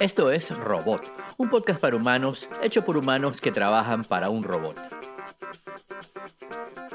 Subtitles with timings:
[0.00, 1.02] Esto es Robot,
[1.38, 4.76] un podcast para humanos hecho por humanos que trabajan para un robot.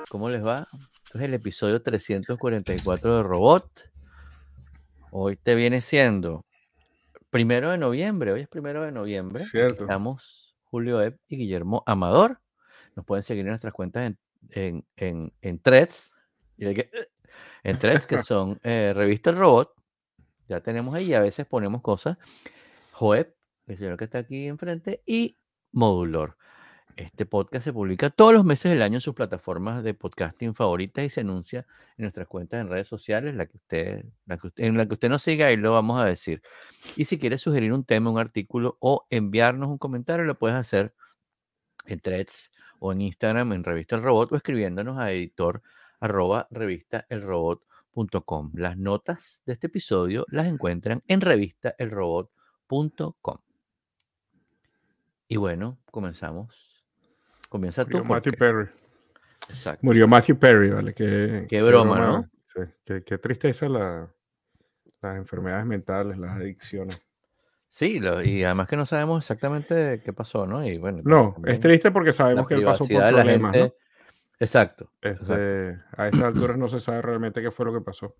[0.09, 0.67] ¿Cómo les va?
[1.05, 3.89] Este es el episodio 344 de Robot.
[5.11, 6.45] Hoy te viene siendo
[7.29, 8.31] primero de noviembre.
[8.33, 9.43] Hoy es primero de noviembre.
[9.43, 9.83] Cierto.
[9.83, 12.39] Estamos Julio Epp y Guillermo Amador.
[12.95, 14.17] Nos pueden seguir en nuestras cuentas en,
[14.51, 16.13] en, en, en threads.
[16.57, 16.89] Y de que-
[17.63, 19.73] En threads que son eh, Revista El Robot.
[20.47, 21.13] Ya tenemos ahí.
[21.13, 22.17] A veces ponemos cosas.
[22.91, 23.35] Joeb,
[23.67, 25.03] el señor que está aquí enfrente.
[25.05, 25.37] Y
[25.71, 26.37] Modulor.
[26.95, 31.05] Este podcast se publica todos los meses del año en sus plataformas de podcasting favoritas
[31.05, 34.05] y se anuncia en nuestras cuentas en redes sociales, la que usted,
[34.55, 36.41] en la que usted nos siga, ahí lo vamos a decir.
[36.95, 40.95] Y si quieres sugerir un tema, un artículo o enviarnos un comentario, lo puedes hacer
[41.85, 45.61] en threads o en Instagram en Revista El Robot o escribiéndonos a editor
[45.99, 46.47] arroba
[47.97, 48.51] revistaelrobot.com.
[48.55, 53.37] Las notas de este episodio las encuentran en revistaelrobot.com.
[55.27, 56.83] Y bueno, comenzamos.
[57.49, 57.97] Comienza tú.
[57.97, 58.67] Murió Matthew porque- Perry.
[59.49, 59.79] Exacto.
[59.85, 60.93] Murió Matthew Perry, ¿vale?
[60.93, 62.29] Qué, Qué broma, ¿no?
[62.45, 64.09] Sí, qué, qué tristeza la-
[65.01, 67.03] las enfermedades mentales, las adicciones.
[67.69, 70.65] Sí, lo- y además que no sabemos exactamente qué pasó, ¿no?
[70.65, 73.69] Y bueno, No, es triste porque sabemos que él pasó por de la problemas, gente.
[73.69, 73.75] ¿no?
[74.39, 74.91] Exacto.
[75.01, 78.15] Este, a estas alturas no se sabe realmente qué fue lo que pasó.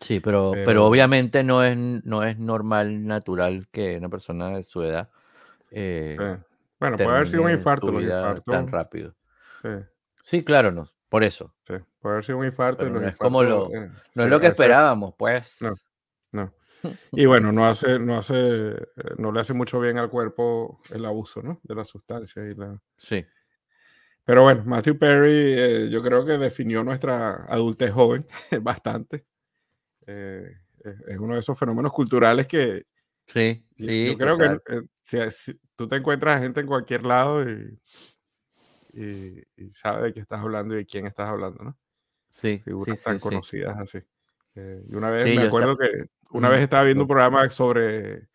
[0.00, 4.62] Sí, pero, pero, Pero- obviamente no es, no es normal, natural que una persona de
[4.64, 5.10] su edad
[5.70, 6.16] eh.
[6.80, 8.44] Bueno, puede haber sido un infarto, los infartos.
[8.44, 9.14] tan rápido.
[9.62, 9.68] Sí,
[10.24, 11.54] Sí, claro, no, por eso.
[11.66, 12.84] sí, puede haber sido un infarto.
[12.86, 15.62] y los no es como lo- eh, No sí, es lo que esperábamos, pues.
[15.62, 15.70] No.
[16.32, 16.52] No.
[17.12, 18.74] Y bueno, no hace, no hace,
[19.18, 21.60] no le hace mucho bien al cuerpo el abuso, ¿no?
[21.62, 22.76] De la sustancia y la.
[22.98, 23.24] Sí,
[24.24, 28.24] Pero bueno, Matthew Perry, eh, yo creo que definió nuestra adultez joven
[28.62, 29.24] bastante.
[30.06, 32.86] Eh, es, uno de esos fenómenos culturales que
[33.26, 34.06] sí, sí.
[34.06, 34.62] yo creo total.
[34.66, 37.78] que eh, si, si tú te encuentras gente en cualquier lado y,
[38.92, 41.78] y, y sabe de qué estás hablando y de quién estás hablando, ¿no?
[42.30, 43.28] Sí, Figuras sí, tan sí, sí.
[43.28, 43.98] conocidas así.
[44.54, 48.28] Eh, y una vez Sí, me acuerdo que una vez estaba viendo un programa sobre,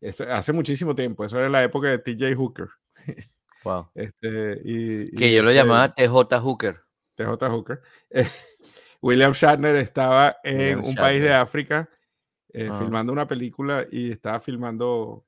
[0.00, 2.68] este, hace muchísimo tiempo, eso era la época de TJ Hooker.
[3.64, 3.90] Wow.
[3.94, 6.80] Este, y, Que yo lo este, llamaba TJ Hooker.
[7.16, 7.80] TJ Hooker.
[8.10, 8.28] eh,
[9.02, 11.32] William Shatner estaba en William un país de.
[11.32, 11.88] África
[12.52, 12.78] eh, Ajá.
[12.80, 15.24] filmando una película y estaba filmando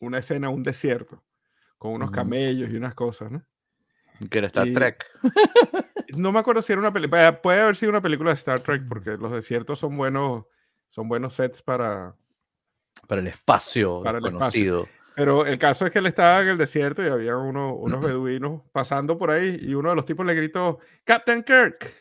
[0.00, 1.24] una escena, un desierto,
[1.78, 3.44] con unos camellos y unas cosas, ¿no?
[4.30, 5.04] Que era Star y- Trek.
[6.16, 8.82] No me acuerdo si era una película, puede haber sido una película de Star Trek,
[8.88, 10.44] porque los desiertos son buenos,
[10.86, 12.14] son buenos sets para...
[13.08, 14.88] Para el espacio Para el espacio.
[15.16, 18.62] Pero el caso es que él estaba en el desierto y había uno- unos beduinos
[18.72, 21.92] pasando por ahí y uno de los tipos le gritó, Captain Kirk.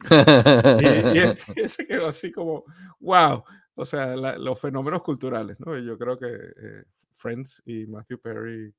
[0.80, 2.64] Y, y él, y él se quedó así como,
[3.00, 3.44] wow.
[3.74, 5.76] O sea, la- los fenómenos culturales, ¿no?
[5.78, 6.84] Y yo creo que eh,
[7.16, 8.74] Friends y Matthew Perry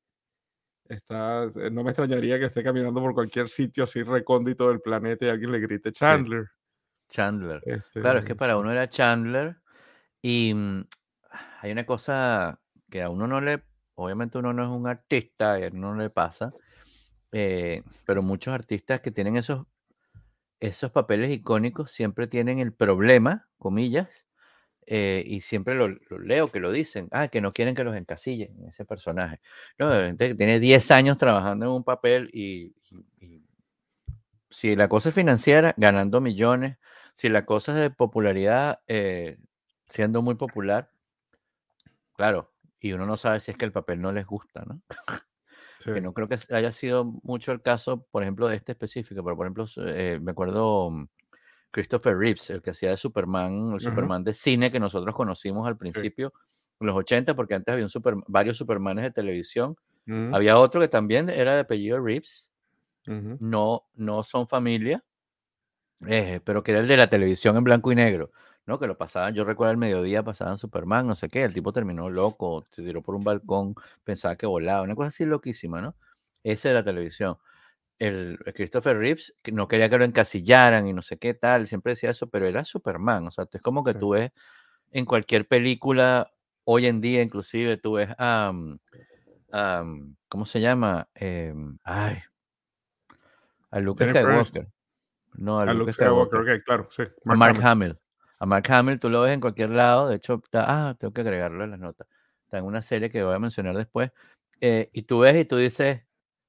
[0.89, 5.25] está, eh, no me extrañaría que esté caminando por cualquier sitio así recóndito del planeta
[5.25, 6.49] y alguien le grite Chandler.
[7.09, 7.61] Chandler.
[7.65, 8.59] Este, Claro, es que para sí.
[8.59, 9.57] uno era Chandler
[10.21, 10.83] y mm,
[11.61, 13.63] hay una cosa que a uno no le,
[13.95, 16.53] obviamente uno no es un artista y a uno no le pasa,
[17.31, 19.65] eh, pero muchos artistas que tienen esos,
[20.59, 24.25] esos papeles icónicos siempre tienen el problema, comillas,
[24.87, 27.95] eh, y siempre lo, lo leo que lo dicen, ah, que no quieren que los
[27.95, 29.41] encasillen en ese personaje.
[29.79, 32.75] No, gente que tiene 10 años trabajando en un papel y,
[33.19, 33.43] y- y
[34.49, 36.77] si la cosa es financiera, ganando millones,
[37.15, 39.37] si la cosa es de popularidad, eh,
[39.89, 40.89] siendo muy popular,
[42.15, 42.52] claro,
[42.83, 44.81] y uno no sabe si es que el papel no les gusta, ¿no?
[45.79, 45.91] Sí.
[45.91, 49.35] Que no creo que haya sido mucho el caso, por ejemplo, de este específico, pero
[49.35, 51.07] por ejemplo, eh, me acuerdo mm,
[51.71, 53.79] Christopher Reeves, el que hacía de Superman, el.
[53.81, 56.31] Superman de cine que nosotros conocimos al principio,
[56.79, 59.75] en los 80, porque antes había un super, varios Supermanes de televisión.
[60.07, 62.49] Ujú, Había otro que también era de apellido Reeves,
[63.05, 65.03] no, no son familia,
[66.07, 68.31] eh, pero que era el de la televisión en blanco y negro,
[68.65, 68.79] ¿no?
[68.79, 72.09] Que lo pasaban, yo recuerdo al mediodía pasaban Superman, no sé qué, el tipo terminó
[72.09, 75.95] loco, se tiró por un balcón, pensaba que volaba, una cosa así loquísima, ¿no?
[76.43, 77.37] Ese de la televisión.
[77.99, 81.67] El, el Christopher Reeves, que no quería que lo encasillaran y no sé qué tal,
[81.67, 84.31] siempre decía eso, pero era Superman, o sea, es como que tú ves
[84.91, 86.31] en cualquier película,
[86.63, 88.53] hoy en día inclusive, tú ves a,
[89.51, 91.07] a, mm, ¿cómo se llama?
[91.15, 92.19] Em, ay,
[93.71, 94.67] a Jennifer Skywalker.
[95.35, 96.27] No, a A Luke Luke Skywalker.
[96.27, 97.03] Skywalker, ok, claro, sí.
[97.25, 97.65] A Mark Hamill.
[97.65, 97.99] Hamill.
[98.43, 100.09] A Mark Hamill tú lo ves en cualquier lado.
[100.09, 102.09] De hecho, está- ah, tengo que agregarlo en las notas.
[102.43, 104.11] Está en una serie que voy a mencionar después.
[104.59, 106.01] eh, y tú ves y tú dices,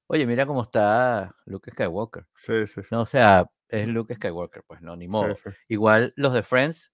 [0.07, 2.25] oye, mira cómo está Luke Skywalker.
[2.35, 2.89] Sí, sí, sí.
[2.91, 5.35] No, o sea, es Luke Skywalker, pues no, ni modo.
[5.37, 5.55] sí, sí.
[5.69, 6.91] Igual los de Friends,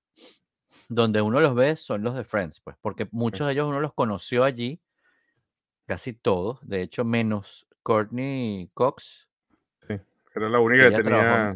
[0.87, 3.93] donde uno los ve son los de Friends, pues, porque muchos de ellos uno los
[3.95, 4.79] conoció allí,
[5.87, 9.27] casi todos, de hecho, menos Courtney Cox.
[9.87, 9.95] Sí,
[10.35, 11.55] era la única que tenía,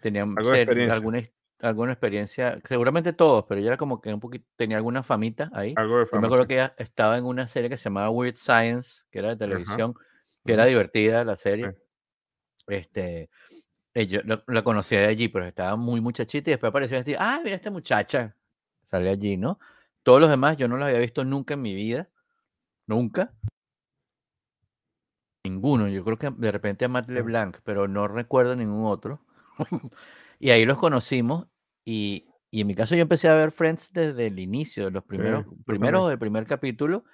[0.00, 0.94] tenía experiencia.
[0.94, 1.22] alguna,
[1.60, 5.74] alguna experiencia, seguramente todos, pero ella era como que un poquito, tenía alguna famita ahí.
[5.76, 8.36] Algo de Yo me acuerdo que ella estaba en una serie que se llamaba Weird
[8.36, 9.94] Science, que era de televisión,
[10.44, 11.74] que era divertida la serie.
[12.66, 13.28] Este,
[13.94, 17.40] yo la, conocía de allí, pero estaba muy muchachita y después apareció y decía, ah,
[17.42, 18.36] mira esta muchacha,
[18.84, 19.58] sale allí, ¿no?
[20.02, 22.08] Todos los demás yo no los había visto nunca en mi vida,
[22.86, 23.32] nunca.
[25.44, 29.20] Ninguno, yo creo que de repente a Matt LeBlanc, pero no recuerdo ningún otro.
[30.38, 31.48] y ahí los conocimos
[31.84, 35.46] y, y, en mi caso yo empecé a ver Friends desde el inicio, los primeros,
[35.66, 37.04] primero del primer capítulo.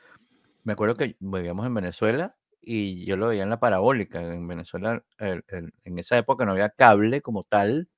[0.64, 4.20] Me acuerdo que vivíamos en Venezuela y yo lo veía en la parabólica.
[4.20, 7.88] En Venezuela, en esa época no había cable como tal.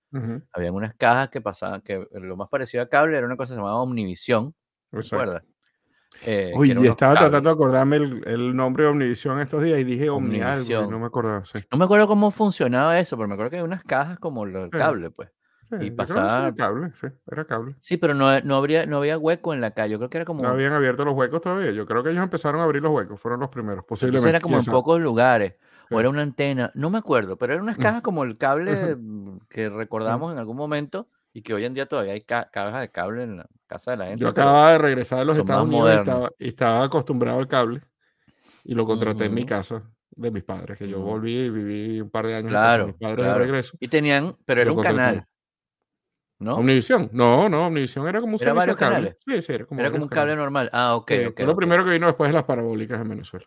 [0.53, 3.55] Había unas cajas que pasaban, que lo más parecido a cable era una cosa que
[3.55, 4.55] se llamaba Omnivisión.
[6.25, 10.41] Eh, Uy, estaba tratando de acordarme el, nombre de Omnivisión estos días y dije Omni
[10.41, 11.43] no me acordaba.
[11.71, 14.71] No me acuerdo cómo funcionaba eso, pero me acuerdo que hay unas cajas como el
[14.71, 15.31] cable, pues
[15.81, 16.55] y pasaba.
[16.55, 17.75] cable, sí, era cable.
[17.81, 19.93] Sí, pero no, no, habría, no había hueco en la calle.
[19.93, 20.43] Yo creo que era como.
[20.43, 21.73] No habían abierto los huecos todavía.
[21.73, 23.21] Yo creo que ellos empezaron a abrir los huecos.
[23.21, 24.29] Fueron los primeros, posiblemente.
[24.29, 25.59] era como en pocos lugares.
[25.91, 26.73] O era una antena.
[26.75, 27.83] No me acuerdo, pero eran unas mm.
[27.83, 28.97] cajas como el cable
[29.49, 33.25] que recordamos en algún momento y que hoy en día todavía hay cajas de cable
[33.25, 34.23] en la casa de la gente.
[34.23, 37.83] Yo acababa de regresar de los Estados Unidos y estaba, acostumbrado al cable
[38.65, 42.09] y lo contraté en mi casa de mis padres, que yo volví y viví un
[42.09, 43.77] par de años claro, mis padres de regreso.
[43.79, 45.27] Y tenían, pero era un canal.
[46.39, 46.57] ¿No?
[46.57, 47.11] Omnivisión.
[47.13, 49.19] No, no, Omnivisión era como un ¿Era varios cable.
[49.23, 50.71] Sí, sí, era como, era como un cable normal.
[50.73, 51.13] Ah, ok.
[51.37, 53.47] fue lo primero que vino después de las parabólicas en Venezuela.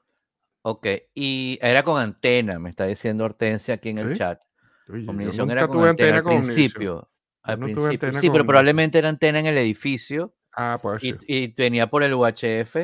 [0.62, 4.40] Ok, y era con antena, me está diciendo Hortensia aquí en el chat.
[4.88, 7.10] Omnivisión era con antena, al principio.
[7.52, 8.14] Al principio.
[8.14, 10.36] Sí, pero probablemente era antena en el edificio.
[10.54, 12.76] Ah, pues y, y, venía por el UHF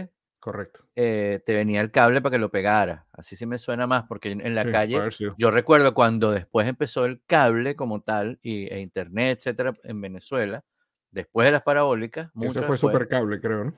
[0.46, 0.86] Correcto.
[0.96, 3.08] Eh, te venía el cable para que lo pegara.
[3.12, 5.00] Así sí me suena más, porque en la calle,
[5.40, 10.64] yo recuerdo cuando después empezó el cable como tal, y, e internet, etcétera, en Venezuela,
[11.10, 12.30] después de las parabólicas.
[12.40, 13.74] Eso fue supercable, creo, ¿no?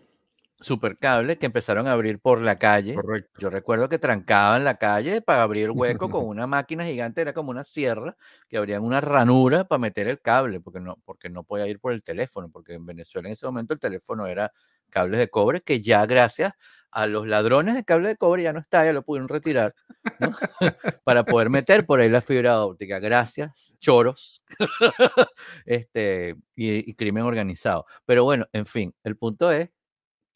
[0.59, 2.95] Supercable, que empezaron a abrir por la calle.
[2.95, 3.39] Correcto.
[3.39, 7.51] Yo recuerdo que trancaban la calle para abrir hueco con una máquina gigante, era como
[7.51, 8.15] una sierra,
[8.49, 11.93] que abrían una ranura para meter el cable, porque no, porque no podía ir por
[11.93, 14.51] el teléfono, porque en Venezuela en ese momento el teléfono era
[14.89, 16.53] cables de cobre, que ya gracias
[16.91, 19.75] a los ladrones de cable de cobre ya no está, ya lo pudieron retirar,
[21.03, 22.99] para poder meter por ahí la fibra óptica.
[22.99, 24.43] Gracias, choros
[25.65, 27.85] este, y, crimen organizado.
[28.05, 29.69] Pero bueno, en fin, el punto es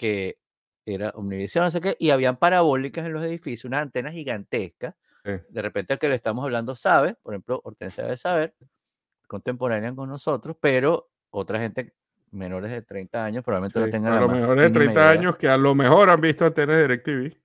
[0.01, 0.39] que
[0.83, 4.95] era Omnivisión, no sé qué, y habían parabólicas en los edificios, unas antenas gigantescas.
[5.23, 8.55] De repente el que le estamos hablando sabe, por ejemplo, Hortensia debe saber,
[9.27, 11.93] contemporánea con nosotros, pero otra gente
[12.31, 15.57] menores de 30 años probablemente no tengan a los menores de 30 años que a
[15.57, 17.37] lo mejor han visto antenas de DirecTV.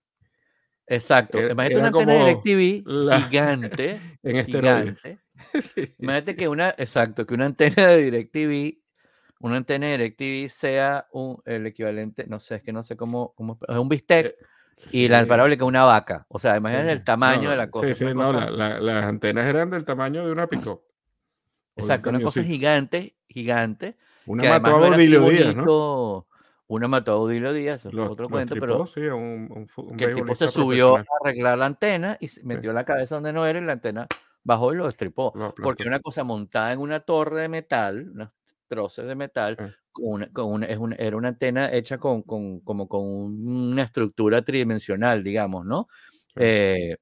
[0.87, 1.38] Exacto.
[1.38, 4.00] Imagínate una antena de DirecTV gigante.
[4.23, 5.19] en este gigante.
[5.99, 8.85] Imagínate que una, exacto, que una antena de DirecTV,
[9.40, 13.32] una antena de DirecTV sea un, el equivalente, no sé, es que no sé cómo,
[13.34, 14.26] cómo es un bistec.
[14.26, 14.36] Eh,
[14.92, 16.26] y la parabólica una vaca.
[16.28, 17.86] O sea, imagínate el tamaño de la cosa.
[17.88, 20.66] Sí, sí, no, las antenas eran del tamaño de una pick
[21.76, 26.26] Exacto, una cosa gigante, gigante, una mató a Odilio Díaz, ¿no?
[26.68, 30.48] Una mató a Odilio Díaz, otro cuento, pero sí, un, un, que el tipo se
[30.48, 34.06] subió a arreglar la antena y metió la cabeza donde no era y la antena
[34.43, 35.32] bajó y lo destripó.
[35.62, 38.31] porque una cosa montada en una torre de metal, unos
[38.67, 43.82] trozos de metal, con con es era una antena hecha con, con, como con una
[43.82, 45.89] estructura tridimensional, digamos, ¿no?
[46.35, 46.96] Eh,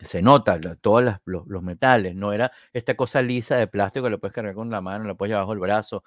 [0.00, 4.18] se nota todos los, los, metales, no era esta cosa lisa de plástico que lo
[4.18, 6.04] puedes cargar con la mano, lo puedes llevar bajo el brazo,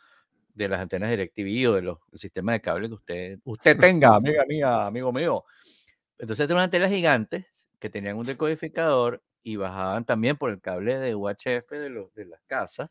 [0.53, 4.45] de las antenas DirecTV o de los sistemas de cable que usted, usted tenga, amiga
[4.47, 5.45] mía, amigo mío.
[6.17, 7.45] Entonces, eran antenas gigantes
[7.79, 12.25] que tenían un decodificador y bajaban también por el cable de UHF de, los, de
[12.25, 12.89] las casas,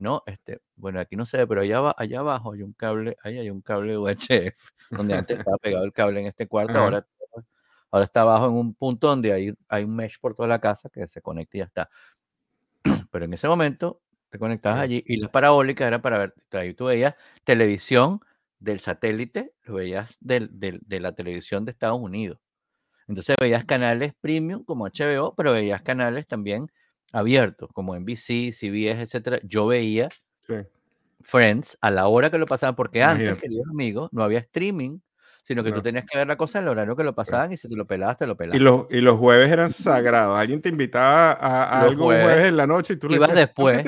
[0.00, 0.22] ¿no?
[0.26, 3.50] Este, bueno, aquí no se ve, pero allá, allá abajo hay un cable, ahí hay
[3.50, 7.06] un cable UHF, donde antes estaba pegado el cable en este cuarto, ahora,
[7.90, 10.88] ahora está abajo en un punto donde hay, hay un mesh por toda la casa
[10.90, 11.90] que se conecta y ya está.
[13.10, 16.86] Pero en ese momento te conectabas allí y las parabólicas era para ver, ahí tú
[16.86, 17.14] veías
[17.44, 18.20] televisión
[18.58, 22.38] del satélite, lo veías de la televisión de Estados Unidos.
[23.08, 26.70] Entonces veías canales premium como HBO, pero veías canales también
[27.12, 29.40] abiertos como NBC, CBS, etcétera.
[29.42, 30.08] Yo veía
[31.22, 34.98] Friends a la hora que lo pasaban, porque antes, queridos amigos, no había streaming,
[35.42, 37.56] sino que tú tenías que ver la cosa en el horario que lo pasaban y
[37.56, 38.56] si te lo pelabas, te lo pelabas.
[38.56, 40.38] Y los, y los jueves eran sagrados.
[40.38, 43.86] Alguien te invitaba a, algo jueves, jueves en la noche y tú le ibas después.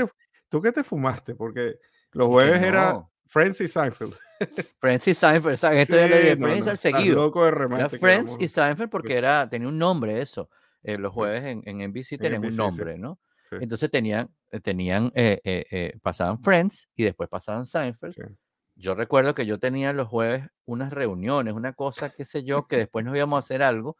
[0.48, 1.34] ¿Tú qué te fumaste?
[1.34, 1.78] Porque
[2.12, 4.14] los jueves era Friends y Seinfeld.
[4.80, 7.14] Friends y Seinfeld, esto ya le Friends al seguido.
[7.14, 10.50] Loco de remate era Friends y Seinfeld porque era, tenía un nombre eso.
[10.82, 13.18] Eh, los jueves en, en NBC tenían un nombre, ¿no?
[13.50, 13.56] Sí.
[13.60, 18.14] Entonces tenían, eh, tenían eh, eh, pasaban Friends y después pasaban Seinfeld.
[18.14, 18.22] Sí.
[18.74, 22.76] Yo recuerdo que yo tenía los jueves unas reuniones, una cosa, qué sé yo, que
[22.78, 23.96] después nos íbamos a hacer algo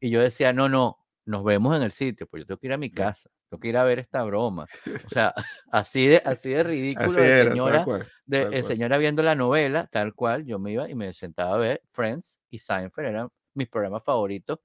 [0.00, 2.72] y yo decía, no, no, nos vemos en el sitio, pues yo tengo que ir
[2.72, 4.66] a mi casa, tengo que ir a ver esta broma.
[5.06, 5.34] O sea,
[5.70, 8.64] así de, así de ridículo Así de era, tal señora, cual, de tal eh, cual.
[8.64, 12.38] señora viendo la novela, tal cual, yo me iba y me sentaba a ver Friends
[12.50, 14.60] y Seinfeld eran mis programas favoritos.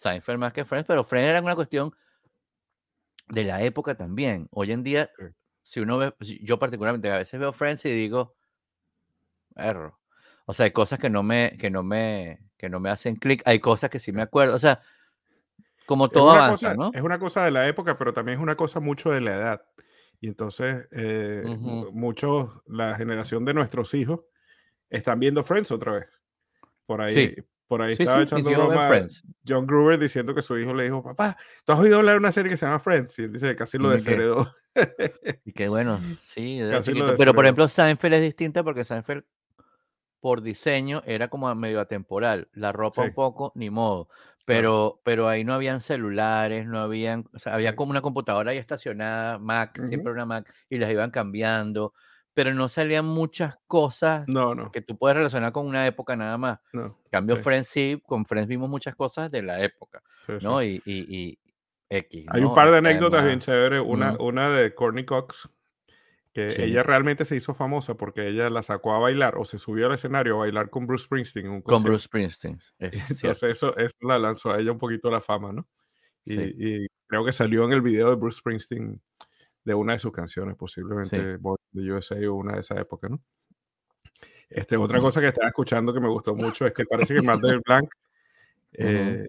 [0.00, 1.94] Seinfeld más que Friends, pero Friends era una cuestión
[3.28, 4.48] de la época también.
[4.50, 5.10] Hoy en día,
[5.62, 8.34] si uno ve, yo particularmente a veces veo Friends y digo,
[9.56, 9.94] error.
[10.46, 13.42] O sea, hay cosas que no me, que no me, que no me hacen clic,
[13.44, 14.54] hay cosas que sí me acuerdo.
[14.54, 14.80] O sea,
[15.86, 16.90] como todo avanza, cosa- ¿no?
[16.94, 19.66] Es una cosa de la época, pero también es una cosa mucho de la edad.
[20.20, 21.42] Y entonces, eh,
[21.92, 24.20] muchos, la generación de nuestros hijos,
[24.88, 26.06] están viendo Friends otra vez.
[26.86, 27.42] Por ahí, Sí.
[27.70, 29.06] Por ahí Sí, estaba sí, echando broma.
[29.46, 32.32] John Gruber diciendo que su hijo le dijo, papá, ¿tú has oído hablar de una
[32.32, 33.16] serie que se llama Friends?
[33.20, 34.52] Y él dice que casi lo desheredó.
[35.44, 37.14] Y qué bueno, sí, Casi lo.
[37.14, 39.22] Pero por ejemplo, Seinfeld es distinta porque Seinfeld,
[40.18, 42.48] por diseño, era como medio atemporal.
[42.54, 43.08] La ropa Sí.
[43.10, 44.08] un poco, ni modo.
[44.44, 48.58] Pero, pero ahí no habían celulares, no habían, o sea, había como una computadora ahí
[48.58, 49.86] estacionada, Mac, Ujú.
[49.86, 51.94] siempre una Mac, y las iban cambiando.
[52.34, 56.38] Pero no salían muchas cosas No, no, que tú puedes relacionar con una época nada
[56.38, 56.60] más.
[56.72, 56.84] no.
[57.04, 57.42] En cambio, Sí.
[57.42, 60.46] Friends sí, con Friends vimos muchas cosas de la época, sí, sí.
[60.46, 60.62] ¿no?
[60.62, 61.38] Y, y, y
[61.88, 62.24] X.
[62.28, 63.82] Hay un par de anécdotas bien chéveres.
[63.84, 64.26] Una, Ujú.
[64.28, 65.48] una de Courtney Cox,
[66.32, 66.62] que Sí.
[66.62, 69.94] ella realmente se hizo famosa porque ella la sacó a bailar o se subió al
[69.94, 71.82] escenario a bailar con Bruce Springsteen en un con.
[71.82, 72.92] Bruce Springsteen, es.
[73.34, 75.66] Entonces eso, eso la lanzó a ella un poquito a la fama, ¿no?
[76.24, 76.54] Y, Sí.
[76.58, 79.02] y creo que salió en el video de Bruce Springsteen
[79.64, 81.40] de una de sus canciones, posiblemente in
[81.72, 83.20] the USA o una de esa época, ¿no?
[84.48, 87.40] Este, otra cosa que estaba escuchando que me gustó mucho es que parece que Matt
[87.40, 87.88] Blanc
[88.72, 89.26] eh,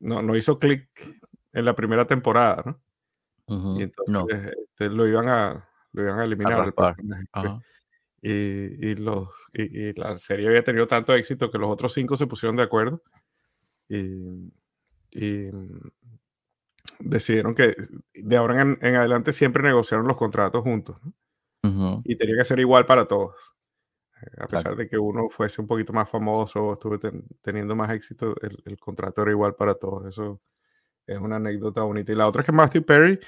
[0.00, 0.88] no, no hizo clic
[1.52, 2.80] en la primera temporada, ¿no?
[3.46, 3.78] Ujú.
[3.78, 7.24] Y entonces No, este, lo iban a lo iban a eliminar personaje.
[7.32, 7.60] ajá.
[8.20, 12.16] Y, y los, y, y la serie había tenido tanto éxito que los otros cinco
[12.16, 13.02] se pusieron de acuerdo
[13.86, 14.50] y,
[15.10, 15.50] y,
[16.98, 17.74] decidieron que
[18.14, 20.96] de ahora en, en adelante siempre negociaron los contratos juntos
[22.04, 23.34] y tenía que ser igual para todos.
[24.22, 24.76] Eh, A pesar Claro.
[24.76, 28.62] de que uno fuese un poquito más famoso o estuve ten- teniendo más éxito, el,
[28.66, 30.04] el contrato era igual para todos.
[30.06, 30.40] Eso
[31.06, 32.12] es una anécdota bonita.
[32.12, 33.18] Y la otra es que Matthew Perry,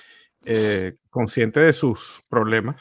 [0.45, 2.77] eh, consciente de sus problemas,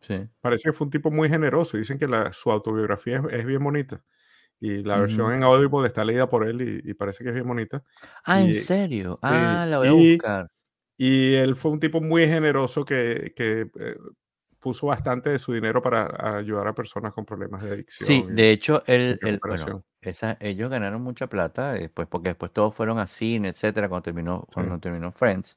[0.00, 0.26] Sí.
[0.40, 1.76] parece que fue un tipo muy generoso.
[1.76, 4.02] Dicen que la- su autobiografía es, es bien bonita.
[4.60, 5.34] Y la versión Ujú.
[5.36, 7.82] en Audible está leída por él y, y parece que es bien bonita.
[8.24, 9.14] Ah, ¿en Y- serio?
[9.14, 10.48] sí, Ah, la voy a buscar.
[10.98, 13.96] Y él fue un tipo muy generoso que, que, eh,
[14.60, 18.06] puso bastante de su dinero para ayudar a personas con problemas de adicción.
[18.08, 22.74] Sí, de hecho, él, él- bueno, esa, ellos ganaron mucha plata, después, porque después todos
[22.74, 25.56] fueron a cine, etcétera, cuando terminó, cuando terminó Friends.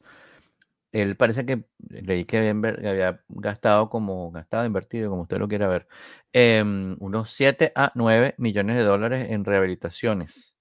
[0.94, 5.88] Él parece que leí que había, gastado como, gastado, invertido, como usted lo quiera ver,
[6.34, 10.56] em, unos 7 a 9 millones de dólares en rehabilitaciones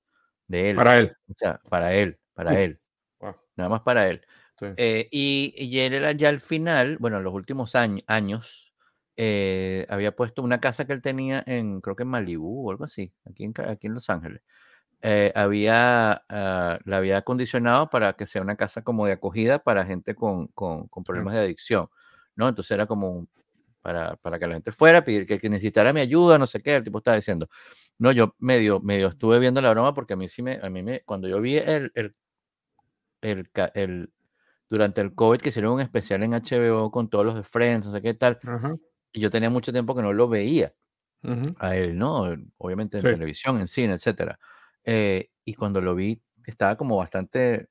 [0.49, 0.77] de él.
[0.77, 1.13] Para él.
[1.29, 2.57] O sea, para él, para Uh.
[2.57, 2.81] él,
[3.21, 4.23] Wow, nada más para él.
[4.59, 4.67] sí.
[4.77, 8.75] Eh, y, y él era ya al final, bueno, en los últimos años, años
[9.19, 12.85] eh, había puesto una casa que él tenía en, creo que en Malibú o algo
[12.85, 14.43] así, aquí en, aquí en Los Ángeles.
[15.05, 19.85] Eh, había, ah, la había acondicionado para que sea una casa como de acogida para
[19.85, 21.89] gente con, con- con problemas de adicción,
[22.37, 22.49] ¿no?
[22.49, 23.29] Entonces era como un-
[23.83, 26.77] para, para que la gente fuera, pedir que, que necesitara mi ayuda, no sé qué,
[26.77, 27.49] el tipo estaba diciendo.
[27.99, 30.83] No, yo medio, medio estuve viendo la broma porque a mí sí me, a mí
[30.85, 32.15] me, cuando yo vi el, el,
[33.21, 34.13] el, el-
[34.71, 37.93] durante el COVID que hicieron un especial en HBO con todos los de Friends, no
[37.93, 38.77] sé qué tal, Ajá,
[39.13, 40.75] y yo tenía mucho tiempo que no lo veía
[41.25, 42.25] ujú, a él, ¿no?
[42.59, 43.09] Obviamente en Sí.
[43.09, 44.39] televisión, en cine, etcétera.
[44.85, 47.69] Eh, y cuando lo vi, estaba como bastante,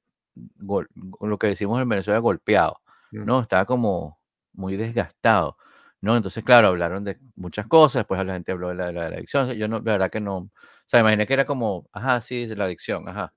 [0.57, 0.89] gol-
[1.21, 2.79] lo que decimos en Venezuela, golpeado,
[3.11, 3.25] Mm.
[3.25, 3.41] ¿no?
[3.41, 4.19] Estaba como
[4.53, 5.57] muy desgastado,
[6.01, 6.15] ¿no?
[6.17, 9.51] Entonces, claro, hablaron de muchas cosas, después la gente habló de la, de la adicción,
[9.53, 10.49] yo no, la verdad que no, o
[10.85, 13.33] sea, imaginé que era como, ajá, sí, la adicción, ajá,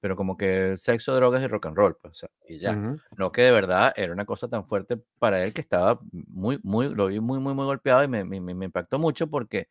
[0.00, 2.72] pero como que sexo, drogas y rock and roll, pues, o sea, y ya.
[2.72, 3.00] ujú.
[3.18, 6.94] No que de verdad era una cosa tan fuerte para él que estaba muy, muy,
[6.94, 9.68] lo vi muy, muy, muy golpeado y me- me- me impactó mucho porque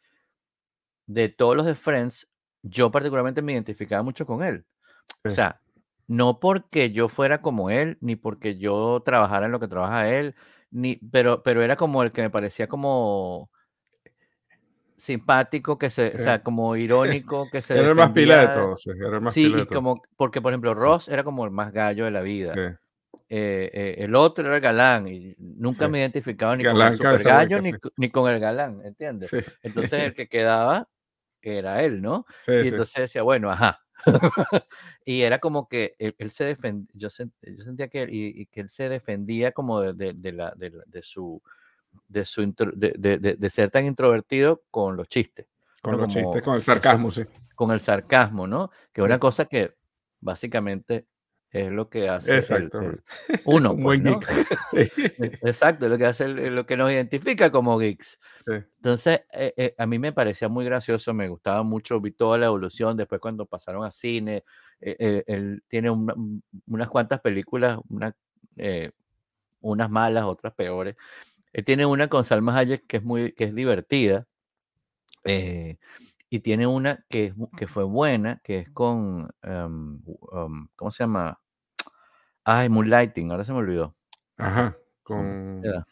[1.07, 2.27] de todos los de Friends,
[2.63, 4.65] yo particularmente me identificaba mucho con él.
[5.23, 5.59] O sea,
[6.07, 10.35] no porque yo fuera como él, ni porque yo trabajara en lo que trabaja él,
[10.71, 13.49] ni, pero, pero era como el que me parecía como
[14.97, 16.75] simpático, que se, o sea, como
[17.25, 19.45] irónico, que se Era el más pila de defendía- todos, sí, era el más Sí,
[19.45, 19.75] pila de y todos.
[19.77, 22.53] como, porque por ejemplo Ross era como el más gallo de la vida.
[22.53, 22.77] Sí.
[23.33, 25.91] eh, eh, el otro era el galán y nunca Sí.
[25.91, 29.31] me identificaba ni Galán, con el super gallo ni, ni con el galán, ¿entiendes?
[29.63, 30.87] Entonces el que quedaba
[31.43, 32.25] era él, ¿no?
[32.45, 32.67] sí, Y sí.
[32.69, 33.79] entonces decía, bueno, ajá.
[35.05, 38.41] y era como que él, él se defendía, yo, sen- yo sentía que, él- y,
[38.41, 41.41] y que él se defendía como de, de- de la, de, de su,
[42.07, 45.47] de, su intro- de, ser tan introvertido con los chistes,
[45.81, 45.97] Con ¿no?
[45.99, 47.23] los Como chistes, con el eso, sarcasmo, sí.
[47.55, 48.69] con el sarcasmo, ¿no?
[48.91, 49.05] Que es Sí.
[49.05, 49.75] una cosa que
[50.19, 51.05] básicamente
[51.51, 52.79] es lo que hace el, Exacto.
[52.81, 53.03] el-
[53.45, 54.19] uno, Un pues, buen ¿no?
[54.19, 54.27] geek.
[54.71, 54.77] Sí.
[55.23, 58.19] E- Exacto, lo que hace el- lo que nos identifica como geeks.
[58.45, 58.53] Sí.
[58.77, 62.47] Entonces, eh, eh, a mí me parecía muy gracioso, me gustaba mucho, vi toda la
[62.47, 64.43] evolución, después cuando pasaron a cine,
[64.79, 68.15] eh, eh, él tiene un- unas cuantas películas, una,
[68.57, 68.91] eh,
[69.61, 70.95] unas malas, otras peores.
[71.53, 74.25] Él tiene una con Salma Hayek que es muy, que es divertida,
[75.25, 75.77] eh,
[76.33, 81.41] y tiene una que, que fue buena, que es con, em, um, ¿cómo se llama?
[82.45, 83.97] Ay, Moonlighting, ahora se me olvidó.
[84.37, 84.77] Ajá.
[85.03, 85.85] ¿Cómo Con?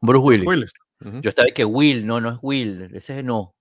[0.00, 0.72] Bruce Willis.
[1.00, 3.56] Yo estaba que Will, no, no es Will, ese es no.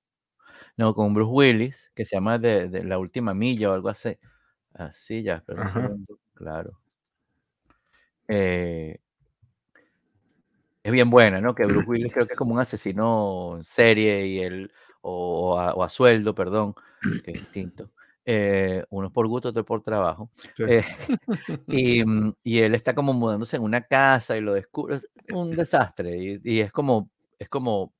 [0.78, 4.16] No, con Bruce Willis, que se llama de, de La Última Milla o algo así.
[4.75, 5.82] Así ya, un Ajá.
[5.82, 6.80] segundo, claro.
[8.28, 9.00] Eh,
[10.84, 11.56] es bien buena, ¿no?
[11.56, 15.74] Que Bruce Willis creo que es como un asesino en serie y él, o, a,
[15.74, 16.75] o a sueldo, perdón,
[17.25, 17.91] que es distinto.
[18.25, 20.29] Eh, uno por gusto, otro por trabajo.
[20.55, 20.63] Sí.
[20.67, 20.84] Eh,
[21.67, 24.96] y, mm, y él está como mudándose en una casa y lo descubre.
[24.96, 26.17] Es un desastre.
[26.17, 27.93] Y, y es como, es como,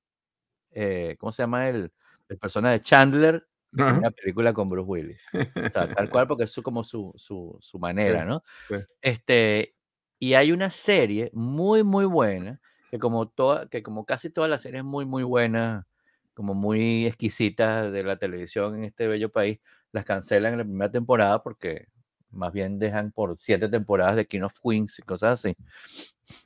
[0.72, 1.92] eh, ¿cómo se llama el,
[2.30, 5.22] el personaje de Chandler en una película con Bruce Willis?
[5.34, 8.44] O sea, tal cual porque es su, como su, su, su manera, Sí, ¿no?
[8.70, 8.76] sí.
[9.02, 9.76] Este,
[10.20, 12.60] y hay una serie muy, muy buena,
[12.92, 15.86] que como, toda, que como casi todas las series muy, muy buenas,
[16.34, 19.60] como muy exquisitas de la televisión en este bello país,
[19.92, 21.88] las cancelan en la primera temporada porque
[22.32, 25.56] más bien dejan por siete temporadas de King of Queens y cosas así,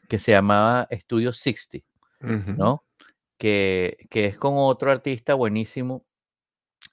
[0.10, 1.86] que se llamaba Studio 60,
[2.22, 2.52] Ujú.
[2.58, 2.84] ¿no?
[3.38, 6.06] Que, que es con otro artista buenísimo,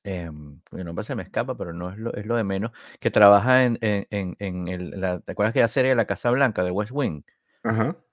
[0.05, 3.11] em, cuyo nombre se me escapa, pero no es lo, es lo de menos, que
[3.11, 6.31] trabaja en, en, en, en el, la, ¿te acuerdas que la serie de La Casa
[6.31, 7.23] Blanca de West Wing?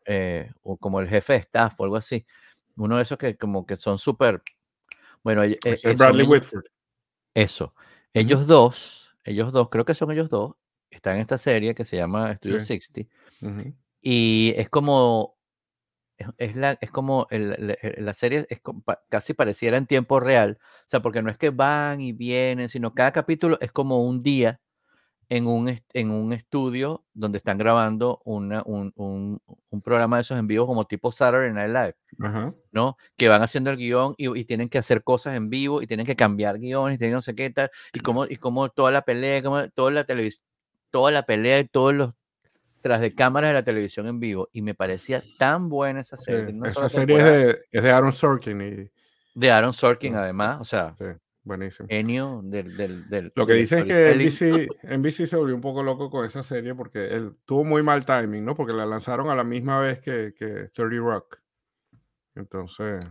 [0.05, 2.25] Eh, o como el jefe de staff o algo así.
[2.77, 4.41] Uno de esos que como que son súper,
[5.23, 6.65] bueno, eh, eh, es son Bradley ellos- Whitford.
[7.33, 7.73] eso.
[8.13, 10.53] Ellos dos, ellos dos, creo que son ellos dos,
[10.89, 12.65] están en esta serie que se llama Studio Sí.
[12.79, 13.01] 60
[13.41, 13.73] Ujú.
[14.01, 15.37] y es como
[16.17, 19.85] es, es la, es como el- el- el- la serie es como casi pareciera en
[19.87, 23.71] tiempo real, o sea, porque no es que van y vienen, sino cada capítulo es
[23.71, 24.59] como un día
[25.31, 29.39] en un, en un estudio donde están grabando una, un, un-
[29.69, 31.95] un programa de esos en vivo como tipo Saturday Night Live.
[32.27, 32.53] Ajá.
[32.71, 32.97] ¿no?
[33.15, 36.05] Que van haciendo el guion y, y tienen que hacer cosas en vivo y tienen
[36.05, 39.03] que cambiar guiones y tienen no sé qué tal, y como, y como toda la
[39.03, 40.43] pelea, como toda la televisión,
[40.91, 42.13] toda la pelea y todos los
[42.81, 44.47] tras de cámaras de la televisión en vivo.
[44.53, 46.43] Y me parecía tan buena esa Sí, serie.
[46.45, 48.89] tiene una Esa serie es de, es de Aaron Sorkin y
[49.35, 50.17] de Aaron Sorkin, Sí.
[50.17, 51.03] además, o sea, sí,
[51.49, 51.89] buenísimo.
[51.89, 54.15] genio del, del, del- Lo que del dicen es que.
[54.15, 58.05] NBC, NBC se volvió un poco loco con esa serie porque él tuvo muy mal
[58.05, 58.55] timing, ¿no?
[58.55, 61.39] Porque la lanzaron a la misma vez que, que 30 Rock.
[62.35, 63.03] Entonces,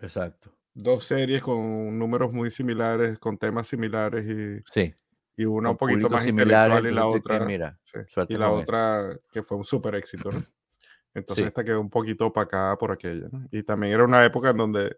[0.00, 0.52] Exacto.
[0.74, 4.94] dos series con números muy similares, con temas similares y, Sí.
[5.36, 8.48] y una un poquito más intelectual y la entonces, que, otra, mira, sí, y la
[8.48, 8.62] con eso.
[8.62, 10.42] otra que fue un súper éxito, ¿no?
[11.14, 11.48] Entonces Sí.
[11.48, 13.46] esta quedó un poquito opacada por aquella, ¿no?
[13.50, 14.96] Y también era una época en donde,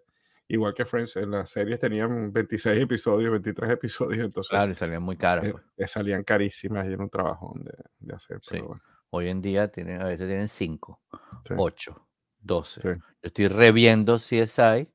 [0.48, 5.02] igual que Friends, en las series tenían 26 episodios, 23 episodios, entonces Claro, y salían
[5.02, 5.46] muy caras.
[5.46, 5.64] eh, pues.
[5.76, 8.38] eh, salían carísimas y era un trabajo de, de hacer.
[8.42, 8.48] Sí.
[8.52, 11.00] Pero bueno, Hoy en día tienen, a veces tienen 5,
[11.46, 12.07] sí, 8,
[12.40, 12.80] 12.
[12.80, 12.88] sí.
[12.88, 14.88] Yo estoy reviendo CSI.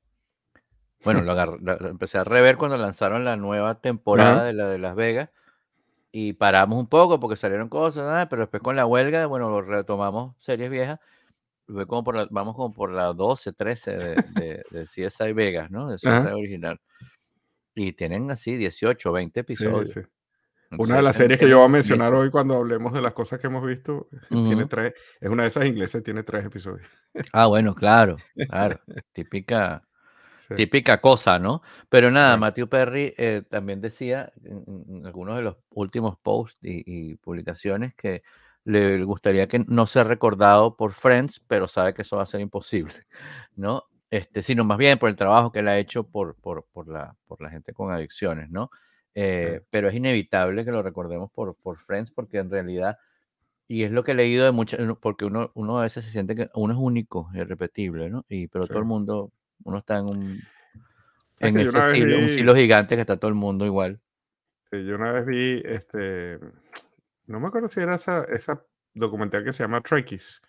[1.05, 4.77] Bueno, lo, agarr- lo- empecé a rever cuando lanzaron la nueva temporada de la de
[4.77, 5.29] Las Vegas
[6.11, 10.35] y paramos un poco porque salieron cosas, nada, pero después con la huelga, bueno, retomamos
[10.39, 10.99] series viejas.
[11.87, 15.89] Como por la- vamos como por la 12, 13 de, de, de CSI Vegas, ¿no?
[15.89, 16.35] De CSI Ajá.
[16.35, 16.79] original.
[17.75, 19.89] Y tienen así 18, 20 Sí, episodios.
[19.91, 19.99] sí.
[20.71, 23.13] Entonces, Una de las series que yo voy a mencionar hoy cuando hablemos de las
[23.13, 24.67] cosas que hemos visto, tiene Ujú.
[24.67, 26.87] tres, es una de esas inglesas, tiene tres episodios.
[27.33, 28.17] Ah, bueno, claro,
[28.49, 28.79] claro.
[29.13, 29.83] Típica.
[30.47, 31.61] Sí, Típica cosa, ¿no?
[31.89, 34.63] Pero nada, sí, Matthew Perry eh, también decía en-
[34.97, 38.23] en algunos de los últimos posts y, y publicaciones que
[38.69, 42.39] le gustaría que no sea recordado por Friends, pero sabe que eso va a ser
[42.39, 42.93] imposible,
[43.55, 43.83] ¿no?
[44.11, 47.15] Este, sino más bien por el trabajo que él ha hecho por, por, por la,
[47.27, 48.69] por la gente con adicciones, ¿no?
[49.15, 52.97] Eh, pero es inevitable que lo recordemos por, por Friends, porque en realidad,
[53.67, 56.35] y es lo que he leído de muchas, porque uno, uno a veces se siente
[56.35, 58.23] que uno es único, irrepetible, ¿no?
[58.29, 58.69] Y, pero sí.
[58.69, 59.31] todo el mundo,
[59.63, 60.21] uno está en un,
[61.39, 63.65] Es en que yo ese silo, un vi, silo gigante que está todo el mundo
[63.65, 63.99] igual.
[64.71, 66.39] yo una vez vi, este,
[67.31, 68.63] no me acuerdo si era esa, esa
[68.93, 70.41] documental que se llama Trekkies.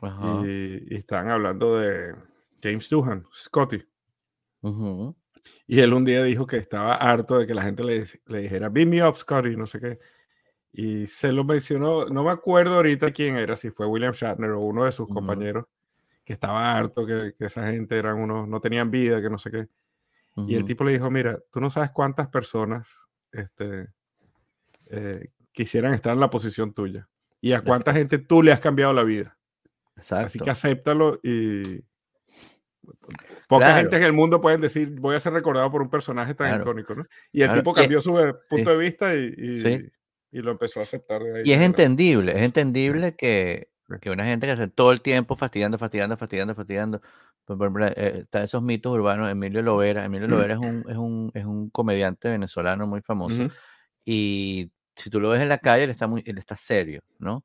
[0.00, 0.26] Ajá.
[0.26, 2.14] Y, y estaban hablando de
[2.62, 3.84] James Doohan, Scotty.
[5.66, 8.68] Y él un día dijo que estaba harto de que la gente le, le dijera,
[8.68, 9.98] beat me up, Scotty, no sé qué.
[10.72, 14.60] Y se lo mencionó, no me acuerdo ahorita quién era, si fue William Shatner o
[14.60, 15.14] uno de sus Ujú.
[15.14, 15.66] compañeros,
[16.24, 19.50] que estaba harto, que, que esa gente eran unos, no tenían vida, que no sé
[19.50, 19.68] qué.
[20.36, 22.88] Y el tipo le dijo, mira, tú no sabes cuántas personas
[23.30, 23.88] este,
[24.86, 27.08] eh, quisieran estar en la posición tuya.
[27.40, 29.36] Y a cuánta gente tú le has cambiado la vida.
[29.96, 30.44] Así Exacto.
[30.44, 31.82] que acéptalo y...
[33.48, 33.80] Poca Claro.
[33.82, 36.62] gente en el mundo pueden decir, voy a ser recordado por un personaje tan Claro.
[36.62, 37.06] icónico, ¿no?
[37.32, 38.12] Y el Claro, tipo cambió su
[38.48, 39.88] punto de vista y, y- Sí.
[40.32, 41.22] y lo empezó a aceptar.
[41.22, 43.94] de ahí Y es entendible, es entendible que, Sí.
[44.00, 47.00] que una gente que hace todo el tiempo fastidiando, fastidiando, fastidiando, fastidiando.
[47.44, 49.28] Por ejemplo, eh, están esos mitos urbanos.
[49.30, 50.04] Emilio Lovera.
[50.04, 53.48] Emilio Lovera es un, es un, es un comediante venezolano muy famoso.
[54.04, 57.44] Y si tú lo ves en la calle, él está muy, él está serio, ¿no?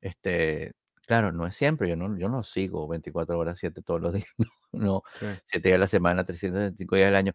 [0.00, 0.72] Este,
[1.06, 4.26] claro, no es siempre, yo no, yo no sigo 24 horas, 7 todos los días,
[4.72, 5.26] no, Sí.
[5.44, 7.32] 7 días a la semana, 365 días al año.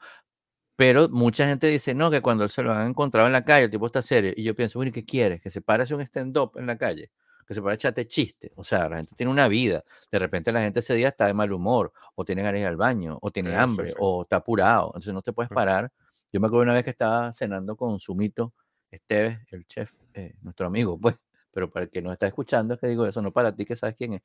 [0.77, 3.71] Pero mucha gente dice, no, que cuando se lo han encontrado en la calle, el
[3.71, 4.33] tipo está serio.
[4.35, 5.41] Y yo pienso, bueno, ¿y qué quieres?
[5.41, 7.11] Que se pare a un stand-up en la calle,
[7.47, 8.51] que se pare a echarte chiste.
[8.55, 9.83] O sea, la gente tiene una vida.
[10.11, 12.67] De repente la gente ese día está de mal humor, o tiene ganas de ir
[12.67, 13.93] al baño, o tiene Sí, hambre, sí.
[13.99, 14.87] o está apurado.
[14.89, 15.91] Entonces no te puedes parar.
[16.33, 18.53] Yo me acuerdo una vez que estaba cenando con Sumito
[18.95, 21.15] Esteves, el chef, eh, nuestro amigo, pues,
[21.51, 23.75] pero para el que nos está escuchando es que digo eso, no para ti que
[23.75, 24.21] sabes quién es,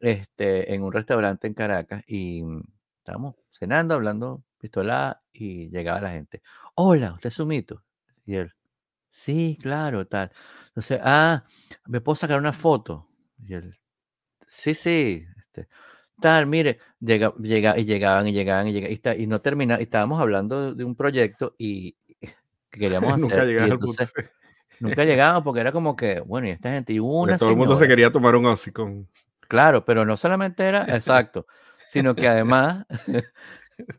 [0.00, 2.62] este, en un restaurante en Caracas y mm,
[2.98, 6.42] estábamos cenando, hablando pistolada y llegaba la gente.
[6.76, 7.84] Hola, ¿usted es Sumito?
[8.26, 8.52] Y él,
[9.10, 10.32] sí, claro, tal.
[10.68, 11.44] Entonces, ah,
[11.86, 13.08] ¿me puedo sacar una foto?
[13.38, 13.74] Y él,
[14.48, 15.68] sí, sí, este,
[16.20, 19.80] tal, mire, llega, llega, y llegaban y llegaban y llegaban y, está- y no termina,
[19.80, 21.96] y estábamos hablando de un proyecto y
[22.72, 24.04] que queríamos Nunca hacer y llegas al punto.
[24.80, 27.56] nunca llegaban porque era como que, bueno, y esta gente, y Porque una todo el
[27.56, 29.08] mundo se quería tomar un Ozzy con...
[29.46, 31.46] Claro, pero no solamente era exacto,
[31.88, 32.86] sino que además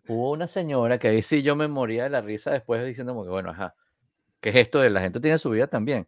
[0.07, 3.23] hubo una señora que ahí sí yo me moría de la risa después diciendo como
[3.23, 3.75] que, bueno, ajá,
[4.41, 6.07] ¿qué es esto de la gente tiene su vida también?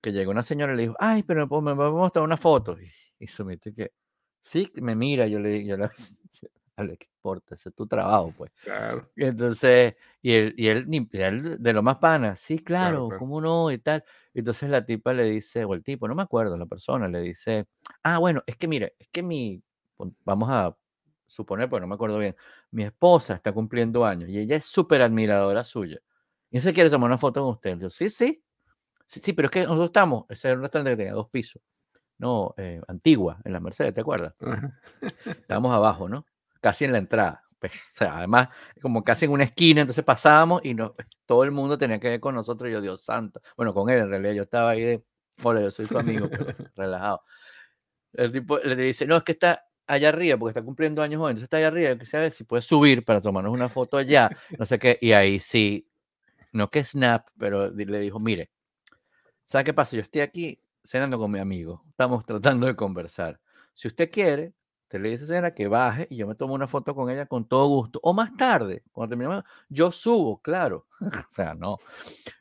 [0.00, 2.76] Que llegó una señora y le dijo, ay, pero me a mostrar una foto.
[2.80, 3.26] Y, y
[3.74, 3.90] que,
[4.42, 5.90] sí, me mira, yo le yo le
[6.76, 7.54] dale, ¿qué importa?
[7.54, 8.50] Ese es tu trabajo, pues.
[8.62, 9.10] Claro.
[9.16, 13.18] Y entonces, y él, y él, y él de lo más pana, sí, claro, claro.
[13.18, 13.70] ¿cómo no?
[13.70, 14.04] Y tal.
[14.32, 17.66] Entonces la tipa le dice, o el tipo, no me acuerdo, la persona le dice,
[18.02, 19.62] ah, bueno, es que mire, es que mi,
[20.24, 20.76] vamos a
[21.26, 22.36] suponer, pues no me acuerdo bien,
[22.70, 25.98] mi esposa está cumpliendo años y ella es súper admiradora suya.
[26.50, 27.78] Y se quiere tomar una foto con usted.
[27.78, 28.44] Yo, sí, sí,
[29.06, 31.62] sí, sí, pero es que nosotros estamos, ese era un restaurante que tenía dos pisos,
[32.18, 34.34] no, eh, antigua, en la Mercedes, ¿te acuerdas?
[34.40, 34.80] Ajá.
[35.26, 36.24] Estábamos abajo, ¿no?
[36.64, 37.44] Casi en la entrada.
[37.58, 38.48] Pues, o sea, además,
[38.80, 40.94] como casi en una esquina, entonces pasábamos y no,
[41.26, 42.70] todo el mundo tenía que ver con nosotros.
[42.70, 43.42] Y yo, Dios santo.
[43.54, 45.04] Bueno, con él en realidad, yo estaba ahí de,
[45.42, 47.20] hola, yo soy tu amigo, pero relajado.
[48.14, 51.32] El tipo le dice, no, es que está allá arriba, porque está cumpliendo años hoy,
[51.32, 54.64] entonces está allá arriba, quisiera ver si puede subir para tomarnos una foto allá, no
[54.64, 54.96] sé qué.
[55.02, 55.86] Y ahí sí,
[56.52, 58.50] no que snap, pero le dijo, mire,
[59.44, 59.96] ¿sabe qué pasa?
[59.96, 63.38] Yo estoy aquí cenando con mi amigo, estamos tratando de conversar.
[63.74, 66.66] Si usted quiere, usted le dice a señora que baje y yo me tomo una
[66.68, 68.00] foto con ella con todo gusto.
[68.02, 70.86] O más tarde, cuando terminemos, yo subo, claro.
[71.00, 71.78] o sea, no.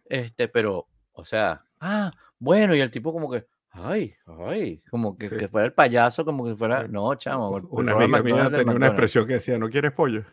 [0.05, 4.13] Este, pero, o sea, ah, bueno, y el tipo como que, ay,
[4.45, 5.37] ay, como que, Sí.
[5.37, 6.87] que fuera el payaso, como que fuera, Sí.
[6.91, 7.57] no, chamo.
[7.57, 8.87] el Una amiga mía tenía una McDonald's.
[8.87, 10.23] expresión que decía, ¿no quieres pollo?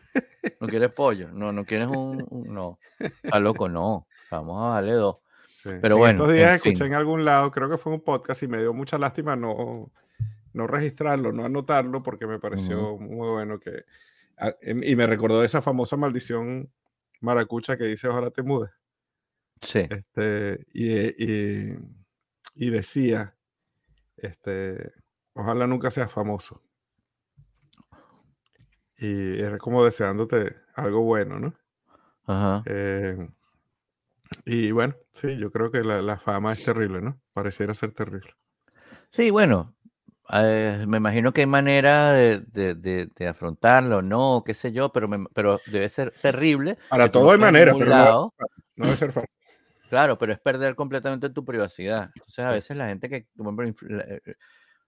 [0.59, 2.79] No quieres pollo, no, no quieres un, un- no.
[2.99, 4.07] Está loco, no.
[4.29, 5.17] Vamos a darle dos.
[5.63, 5.69] Sí.
[5.81, 6.85] Pero en bueno, estos días en escuché fin.
[6.87, 9.91] en algún lado, creo que fue un podcast y me dio mucha lástima no,
[10.53, 13.85] no registrarlo, no anotarlo, porque me pareció muy bueno que...
[14.37, 16.71] a- em- y me recordó esa famosa maldición
[17.21, 18.71] maracucha que dice, ojalá te mudes.
[19.61, 19.87] Sí.
[19.89, 21.77] Este, y, y,
[22.55, 23.35] y decía,
[24.17, 24.91] este,
[25.33, 26.61] ojalá nunca seas famoso.
[28.97, 31.53] Y era como deseándote algo bueno, ¿no?
[32.25, 32.63] Ajá.
[32.65, 33.27] Eh,
[34.45, 37.19] y bueno, sí, yo creo que la, la fama es terrible, ¿no?
[37.33, 38.35] Pareciera ser terrible.
[39.09, 39.75] Sí, bueno,
[40.33, 44.91] eh, me imagino que hay manera de, de- de- de afrontarlo, no, qué sé yo,
[44.91, 46.77] pero, me- pero debe ser terrible.
[46.89, 48.33] Para todo hay manera, pero no, lado.
[48.75, 49.29] no debe ser fácil.
[49.89, 52.11] Claro, pero es perder completamente tu privacidad.
[52.15, 54.21] Entonces, a veces la gente que, por ejemplo, la- eh,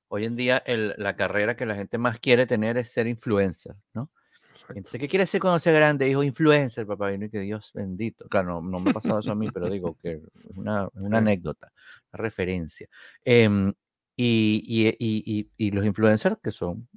[0.07, 3.75] hoy en día el- la carrera que la gente más quiere tener es ser influencer,
[3.93, 4.09] ¿no?
[4.51, 4.73] Exacto.
[4.77, 6.05] Entonces, ¿qué quiere ser cuando sea grande?
[6.05, 7.11] Dijo influencer, papá.
[7.11, 8.29] Y que Dios bendito.
[8.29, 10.21] Claro, no, no me ha pasado eso a mí, pero digo que es
[10.55, 11.73] una, una anécdota,
[12.13, 12.87] una referencia.
[13.25, 13.73] Em,
[14.15, 16.87] y, y- y- y- y los influencers, que son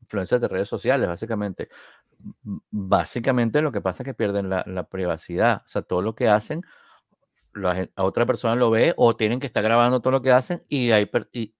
[0.00, 1.68] influencers de redes sociales, básicamente,
[2.70, 5.62] básicamente lo que pasa es que pierden la, la privacidad.
[5.66, 6.62] O sea, todo lo que hacen,
[7.54, 10.64] la a otra persona lo ve o tienen que estar grabando todo lo que hacen
[10.68, 11.54] y, hay, y,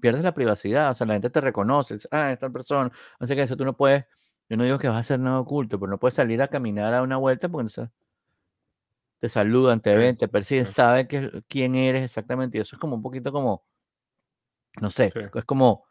[0.00, 2.90] pierdes la privacidad, o sea, la gente te reconoce, ah, esta persona,
[3.24, 4.04] sé qué, eso tú no puedes,
[4.48, 6.92] yo no digo que vas a hacer nada oculto, pero no puedes salir a caminar
[6.94, 7.90] a una vuelta porque entonces
[9.18, 12.96] te saludan, te ven, te persiguen, saben que, quién eres exactamente, y eso es como
[12.96, 13.64] un poquito como,
[14.80, 15.84] no sé, es como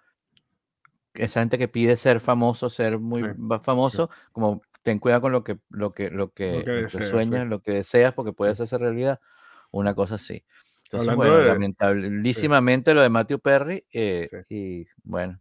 [1.14, 3.24] esa gente que pide ser famoso, ser muy
[3.64, 8.14] famoso, como ten cuidado con lo que, lo que, lo que, sueñas, lo que deseas,
[8.14, 9.20] porque puedes hacer realidad
[9.72, 10.46] una cosa así.
[10.84, 15.40] Entonces, bueno, lamentabilísimamente lo de Matthew Perry, eh, y bueno,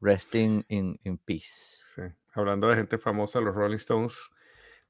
[0.00, 1.80] resting in, in peace.
[2.34, 4.30] Hablando de gente famosa, los Rolling Stones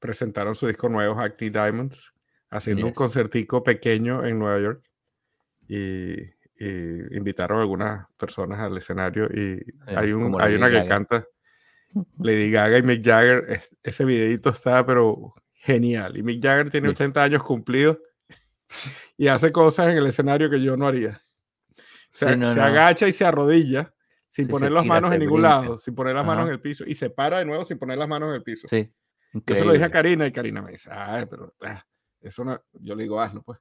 [0.01, 2.11] presentaron su disco nuevo, Hackney Diamonds,
[2.49, 4.83] haciendo un concertico pequeño en Nueva York.
[5.69, 6.17] Y
[6.61, 11.25] y invitaron a algunas personas al escenario y hay, un, hay una que canta
[12.19, 13.61] Lady Gaga y Mick Jagger.
[13.81, 16.17] ese videito está pero genial.
[16.17, 17.97] Y Mick Jagger tiene 80 años cumplidos
[19.17, 21.19] y hace cosas en el escenario que yo no haría.
[22.11, 23.91] Se, se agacha y se arrodilla
[24.29, 26.93] sin poner las manos en ningún lado, sin poner las manos en el piso y
[26.93, 28.67] se para de nuevo sin poner las manos en el piso.
[28.67, 28.87] Sí.
[29.33, 31.85] Yo se lo dije a Karina y Karina me dice, ay, pero ah,
[32.19, 33.59] eso no, yo le digo, hazlo pues.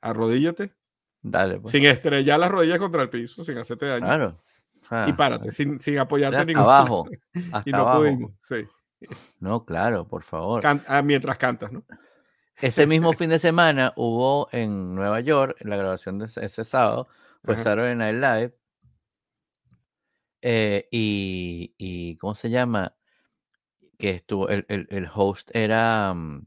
[0.00, 0.74] Arrodíllate
[1.20, 1.72] Dale, pues.
[1.72, 4.06] Sin estrellar las rodillas contra el piso, sin hacerte daño.
[4.06, 4.38] Claro.
[5.06, 7.08] y párate, sin, sin apoyarte en abajo.
[7.64, 8.66] y no pudimos, sí.
[9.40, 10.62] No, claro, por favor.
[10.86, 11.84] Ah, mientras cantas, ¿no?
[12.60, 17.08] Ese mismo fin de semana hubo en Nueva York, en la grabación de ese, sábado,
[17.44, 18.58] fue Saturday Night Live.
[20.40, 22.94] Eh, y, y, ¿cómo se llama?
[23.98, 26.46] Que estuvo, el, el, el host era um,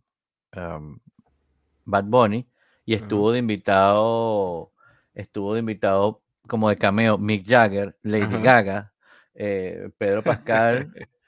[0.55, 0.99] um,
[1.85, 2.47] Bad Bunny
[2.85, 4.73] y estuvo de invitado,
[5.13, 8.93] estuvo de invitado como de cameo Mick Jagger, Lady Gaga,
[9.35, 10.91] eh, Pedro Pascal.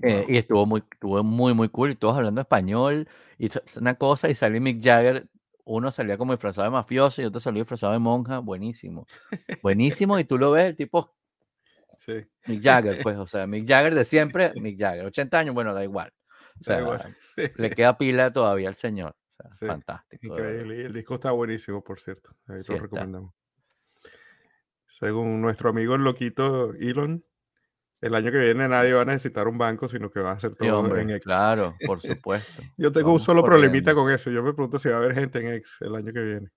[0.00, 1.90] Eh, y estuvo muy, estuvo muy, muy cool.
[1.90, 3.08] Y todos hablando español.
[3.38, 3.48] Y
[3.80, 5.28] una cosa, y salió Mick Jagger.
[5.64, 8.38] Uno salía como disfrazado de mafioso y otro salió disfrazado de monja.
[8.38, 9.06] Buenísimo.
[9.62, 10.18] Buenísimo.
[10.18, 11.12] Y tú lo ves, el tipo.
[12.08, 12.26] Sí.
[12.46, 15.04] Mick Jagger, pues, o sea, Mick Jagger de siempre, Mick Jagger.
[15.04, 16.12] 80 años, bueno, da igual.
[17.56, 19.14] Le queda pila todavía al señor.
[19.52, 20.26] Fantástico.
[20.26, 20.86] Increíble.
[20.86, 22.34] el disco está buenísimo, por cierto.
[22.48, 23.34] Ahí lo recomendamos.
[24.86, 27.24] Según nuestro amigo el loquito Elon,
[28.00, 30.56] el año que viene nadie va a necesitar un banco, sino que va a ser
[30.56, 31.24] todo en X.
[31.24, 32.62] Claro, por supuesto.
[32.76, 34.30] Yo tengo un solo problemita con eso.
[34.30, 36.48] Yo me pregunto si va a haber gente en X el año que viene.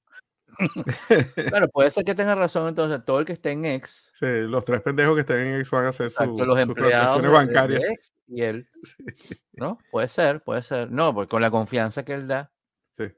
[1.49, 4.11] Claro, puede ser que tenga razón entonces todo el que esté en X.
[4.13, 7.31] Sí, los tres pendejos que estén en X van a hacer su, los sus transacciones
[7.31, 8.13] bancarias.
[8.27, 8.69] y él.
[9.53, 9.79] ¿No?
[9.91, 10.91] Puede ser, puede ser.
[10.91, 12.51] No, porque con la confianza que él da.
[12.97, 13.11] Sí.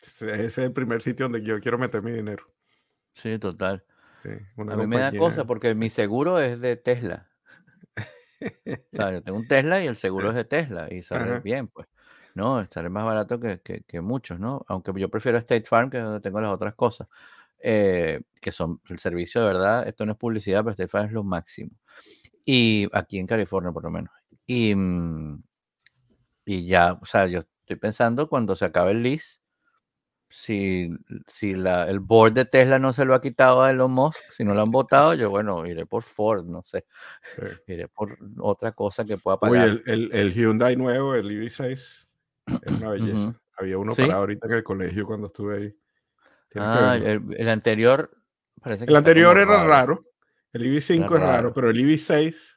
[0.00, 2.44] Ese es el primer sitio donde yo quiero meter mi dinero.
[3.14, 3.84] Sí, total.
[4.24, 7.30] a mí me da cosa porque mi seguro es de Tesla.
[8.40, 11.68] o sea, yo tengo un Tesla y el seguro es de Tesla y sale bien,
[11.68, 11.88] pues.
[12.34, 12.60] ¿No?
[12.60, 14.64] Estaré más barato que, que, muchos, ¿no?
[14.68, 17.08] Aunque yo prefiero State Farm, que es donde tengo las otras cosas,
[17.60, 21.12] eh, que son el servicio de verdad, esto no es publicidad, pero State Farm es
[21.12, 21.70] lo máximo.
[22.44, 24.12] Y aquí en California, por lo menos.
[24.46, 25.42] Y, mm,
[26.44, 29.38] y ya, o sea, yo estoy pensando cuando se acabe el lease,
[30.28, 30.90] si,
[31.28, 34.42] si la, el board de Tesla no se lo ha quitado a Elon Musk, si
[34.42, 36.86] no lo han votado, yo, bueno, iré por Ford, no sé.
[37.68, 39.68] Iré por otra cosa que pueda pagar.
[39.68, 42.03] El, el, el Hyundai nuevo, el EV6,
[42.46, 43.40] es una belleza.
[43.56, 45.76] Había uno para ahorita que el colegio cuando estuve ahí.
[46.56, 48.10] Ah, el, anterior
[48.60, 50.04] parece que El anterior era raro.
[50.52, 52.54] El EV5 es raro, pero el EV6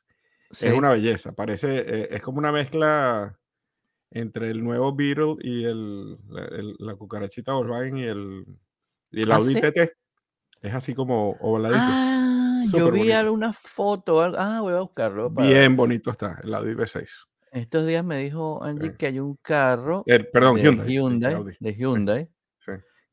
[0.52, 1.34] es una belleza.
[1.34, 3.38] Parece, eh, es como una mezcla
[4.12, 6.18] entre el nuevo Beetle y el,
[6.80, 8.46] la, cucarachita Volkswagen y el,
[9.12, 9.94] y el ¿Ah, Audi TT.
[10.62, 11.80] Es así como ovaladito.
[11.82, 14.22] Ah, yo vi alguna foto.
[14.38, 15.30] Ah, voy a buscarlo.
[15.30, 17.28] Bien bonito está el Audi V6.
[17.58, 22.30] Estos días me dijo Angie que hay un carro perdón, de Hyundai, de Hyundai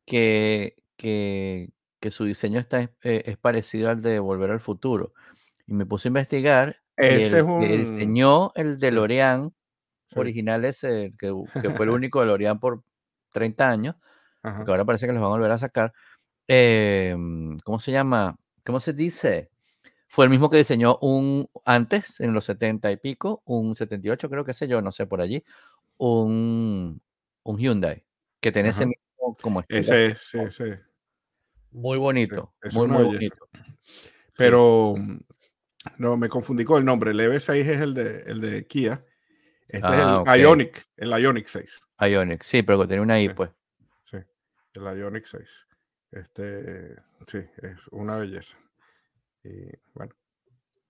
[0.04, 5.12] Que, que, que, su diseño está, eh, es parecido al de Volver al Futuro.
[5.66, 6.76] Y me puse a investigar.
[6.96, 9.52] Ese el, que diseñó el DeLorean
[10.14, 12.82] original ese, que, que, fue el único DeLorean por
[13.32, 13.96] 30 años,
[14.42, 15.92] que ahora parece que los van a volver a sacar.
[16.46, 18.36] Em, ¿Cómo se llama?
[18.64, 19.50] ¿Cómo se dice?
[20.14, 24.44] Fue el mismo que diseñó un, antes, en los 70 y pico, un 78, creo
[24.44, 25.42] que sé yo, no sé, por allí,
[25.96, 27.02] un,
[27.42, 28.04] un Hyundai,
[28.40, 30.66] que tiene ese mismo como Ese, sí, sí.
[31.72, 33.48] Muy bonito, muy, muy bonito.
[34.36, 34.94] Pero
[35.98, 37.10] no, me confundí con el nombre.
[37.10, 39.04] El EV6 es el de, el de Kia.
[39.66, 41.80] Este es el ah, Ionic, el Ionic 6.
[41.98, 43.50] Ionic, sí, pero que tiene una I, pues.
[44.08, 44.18] Sí,
[44.74, 45.66] el Ionic 6.
[46.12, 46.94] Este,
[47.26, 48.56] sí, es una belleza.
[49.44, 50.14] Y bueno,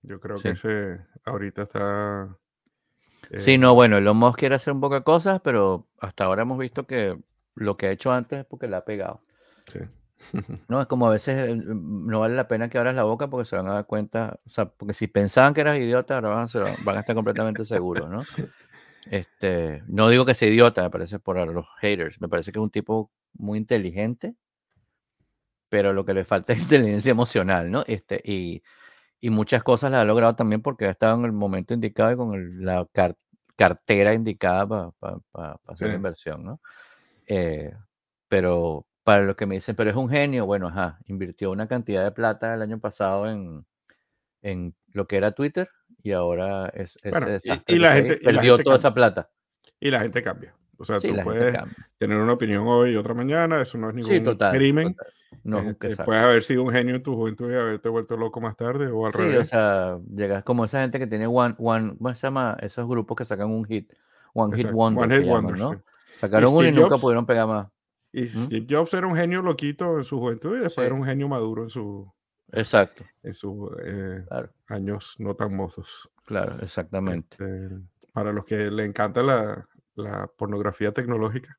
[0.02, 2.38] yo creo que ese ahorita está.
[3.38, 6.58] sí, no, eh, bueno, Elon quiere hacer un poco de cosas, pero hasta ahora hemos
[6.58, 7.18] visto que
[7.54, 9.20] lo que ha hecho antes es porque le ha pegado.
[9.72, 9.80] Sí.
[10.68, 13.28] No, es como a veces eh, mm, no vale la pena que abras la boca
[13.28, 16.28] porque se van a dar cuenta, o sea, porque si pensaban que eras idiota, ahora
[16.30, 18.22] van a, ser- van a estar completamente seguros, ¿no?
[19.10, 22.62] Este, no digo que sea idiota, me parece por los haters, me parece que es
[22.62, 24.34] un tipo muy inteligente,
[25.74, 26.58] pero lo que le falta es
[27.02, 27.82] inteligencia emocional, ¿no?
[27.88, 28.62] Este, y,
[29.20, 32.16] y muchas cosas las ha logrado también porque ha estado en el momento indicado y
[32.16, 33.16] con el- la car-
[33.56, 34.68] cartera indicada
[35.00, 35.96] para hacer la Sí.
[35.96, 36.60] inversión, ¿no?
[37.26, 37.72] Eh,
[38.28, 42.04] pero para los que me dicen, pero es un genio, bueno, ajá, invirtió una cantidad
[42.04, 43.66] de plata el año pasado en,
[44.42, 45.68] en lo que era Twitter
[46.04, 48.76] y ahora es ese Bueno, y- y la gente- y la perdió gente toda cambia.
[48.76, 49.30] esa plata.
[49.80, 50.54] Y la gente cambia.
[50.78, 51.56] O sea, Sí, tú puedes
[51.98, 54.56] tener una opinión hoy y otra mañana, eso no es ningún Sí, total.
[54.56, 54.94] crimen.
[54.94, 55.12] total.
[55.42, 58.40] No, un Este, puedes haber sido un genio en tu juventud y haberte vuelto loco
[58.40, 59.48] más tarde o al Sí, o revés.
[59.48, 62.56] sea, llegas como esa gente que tiene one, one, ¿cómo se llama?
[62.60, 63.92] Esos grupos que sacan un hit,
[64.32, 65.82] one hit wonder, one hit llaman, ¿no?
[66.20, 67.02] Sacaron uno y nunca Jobs?
[67.02, 67.68] pudieron pegar más.
[68.12, 71.28] Y Steve Jobs era un genio loquito en su juventud y después era un genio
[71.28, 72.10] maduro en su
[72.52, 76.08] Exacto, en sus eh, claro, años no tan mozos.
[76.24, 77.36] claro, exactamente.
[77.40, 77.76] Este,
[78.12, 81.58] para los que le encanta la, la pornografía tecnológica,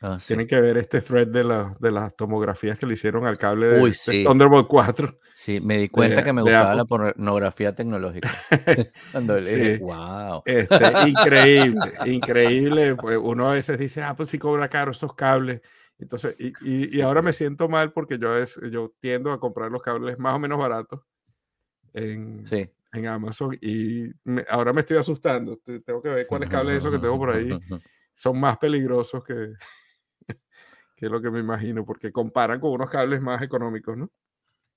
[0.00, 0.28] Ah, sí.
[0.28, 3.66] tienen que ver este thread de, la- de las tomografías que le hicieron al cable
[3.68, 4.24] de, Uy, de sí.
[4.24, 5.18] Thunderbolt 4.
[5.34, 8.30] Sí, me di cuenta de- que me gustaba la pornografía tecnológica.
[9.12, 9.56] Cuando le Sí.
[9.58, 10.42] dije, wow.
[10.44, 12.96] Este, increíble, increíble.
[12.96, 15.60] Pues uno a veces dice, ah, pues sí cobra caro esos cables.
[15.98, 19.70] Entonces, y, y- y ahora me siento mal porque yo, es, yo tiendo a comprar
[19.70, 21.00] los cables más o menos baratos
[21.92, 22.68] en, Sí.
[22.94, 25.56] En Amazon y me- ahora me estoy asustando.
[25.58, 27.48] Te- Tengo que ver cuáles cables esos que tengo por ahí
[28.14, 29.52] son más peligrosos que,
[30.96, 34.10] que lo que me imagino, porque comparan con unos cables más económicos, ¿no?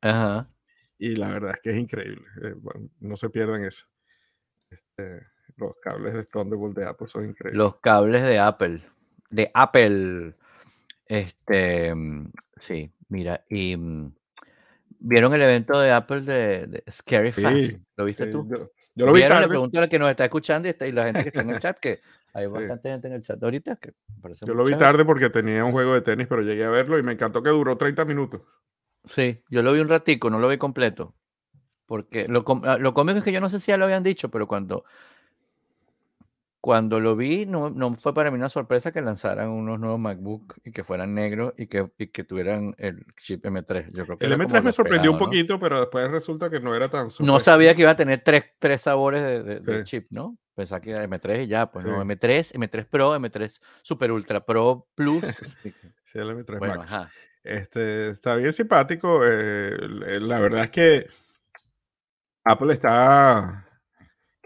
[0.01, 0.49] Ajá.
[0.97, 2.25] Y la verdad es que es increíble.
[2.43, 3.85] eh, bueno, no se pierdan eso.
[4.69, 5.21] Este,
[5.57, 7.57] los cables de Thunderbolt de Apple son increíbles.
[7.57, 8.83] Los cables de Apple.
[9.29, 10.33] De Apple.
[11.05, 11.93] Este.
[11.93, 13.45] mm, Sí, mira.
[13.49, 13.75] Y.
[14.99, 17.45] ¿Vieron el evento de Apple de, de Scary Fast?
[17.45, 18.47] Sí, ¿Lo viste Eh, tú?
[18.49, 19.49] yo, yo lo vi Vieron, le tarde.
[19.49, 21.49] pregunto a la que nos está escuchando y, está- y la gente que está en
[21.49, 21.99] el chat, que
[22.33, 22.51] hay Sí.
[22.53, 25.71] bastante gente en el chat ahorita que parece Yo lo vi tarde porque tenía un
[25.71, 28.41] juego de tenis, pero llegué a verlo y me encantó que duró 30 minutos.
[29.05, 31.15] Sí, yo lo vi un ratico, no lo vi completo.
[31.85, 34.29] Porque lo, ah, lo cómico es que yo no sé si ya lo habían dicho,
[34.29, 34.83] pero cuando,
[36.59, 40.55] cuando lo vi, no, no fue para mí una sorpresa que lanzaran unos nuevos MacBook
[40.65, 43.91] y que fueran negros y que, y que tuvieran el chip M3.
[43.93, 45.25] Yo creo que El era como M3 me sorprendió un ¿no?
[45.25, 47.39] poquito, pero después resulta que no era tan No sorpresa.
[47.39, 49.83] sabía que iba a tener tres, tres sabores de, de- de Sí.
[49.83, 50.37] chip, ¿no?
[50.55, 52.07] Pensaba que era M3 y ya, pues no, Sí.
[52.07, 55.21] M3, M3 Pro, M3 Super Ultra Pro Plus.
[55.63, 56.91] que, Sí, el M3 bueno, Max.
[56.93, 57.11] ajá.
[57.43, 59.21] Este, está bien simpático.
[59.23, 59.77] eh,
[60.19, 61.07] la verdad es que
[62.43, 63.66] Apple está,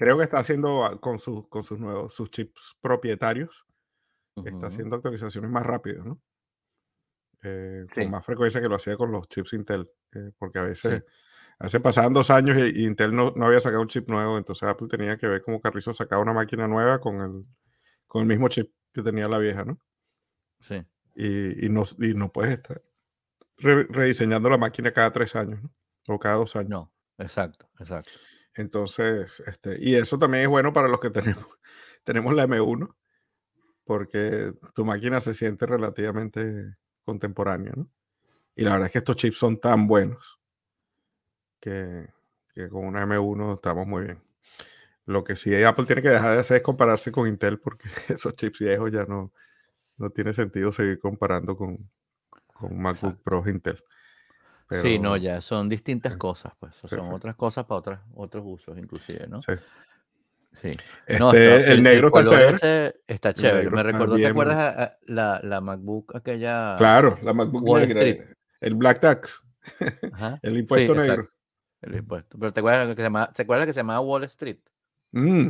[0.01, 3.65] creo que está haciendo ah, con sus, con sus nuevos, sus chips propietarios,
[4.45, 6.21] está haciendo actualizaciones más rápidas, ¿no?
[7.43, 8.01] Eh, Sí.
[8.01, 11.03] Con más frecuencia que lo hacía con los chips Intel, eh, porque a veces,
[11.59, 14.67] hace pasaban dos años y, y Intel no, no había sacado un chip nuevo, entonces
[14.67, 17.45] Apple tenía que ver cómo Carrizo sacaba una máquina nueva con el,
[18.07, 19.79] con el mismo chip que tenía la vieja, ¿no?
[20.59, 20.83] Sí.
[21.15, 22.81] y, y no, y no puedes estar
[23.57, 25.71] re- rediseñando la máquina cada tres años, ¿no?
[26.07, 26.69] O cada dos años.
[26.69, 28.11] No, exacto, exacto.
[28.55, 31.45] Entonces, este, y eso también es bueno para los que tenemos,
[32.03, 32.93] tenemos la M1,
[33.85, 37.89] porque tu máquina se siente relativamente contemporánea, ¿no?
[38.55, 40.39] Y la verdad es que estos chips son tan buenos
[41.59, 42.07] que,
[42.53, 44.21] que con una M1 estamos muy bien.
[45.05, 48.35] Lo que sí Apple tiene que dejar de hacer es compararse con Intel, porque esos
[48.35, 49.31] chips viejos ya no,
[49.97, 51.89] no tiene sentido seguir comparando con,
[52.53, 53.21] con MacBook.
[53.23, 53.83] Pro Intel.
[54.79, 56.73] Sí, no, ya son distintas sí, cosas, pues.
[56.75, 57.13] sí, Son sí.
[57.15, 59.41] otras cosas para otras, otros usos, inclusive, ¿no?
[59.41, 59.51] Sí.
[60.63, 62.95] Este, No, está- el, negro está chévere.
[63.07, 63.69] está chévere.
[63.71, 66.75] Me recordó, ¿te acuerdas a- a la, la MacBook aquella?
[66.77, 68.35] Claro, la MacBook Wall negra, Street.
[68.59, 69.41] el Black Tax,
[70.13, 70.39] Ajá.
[70.43, 71.29] el impuesto exacto, negro.
[71.81, 72.37] el impuesto.
[72.37, 74.59] Pero ¿te acuerdas que se llamaba, ¿te acuerdas que se llamaba Wall Street?
[75.13, 75.49] Mm,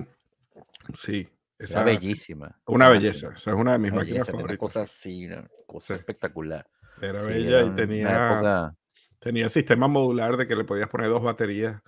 [0.93, 1.27] sí,
[1.59, 2.57] Era esa, bellísima.
[2.67, 3.33] una belleza.
[3.35, 4.59] Esa es una de mis máquinas belleza, una favoritas.
[4.59, 6.65] cosa así, una cosa espectacular.
[7.01, 8.75] Era Sí, bella era y una
[9.21, 11.81] tenía, tenía sistema modular de que le podías poner dos baterías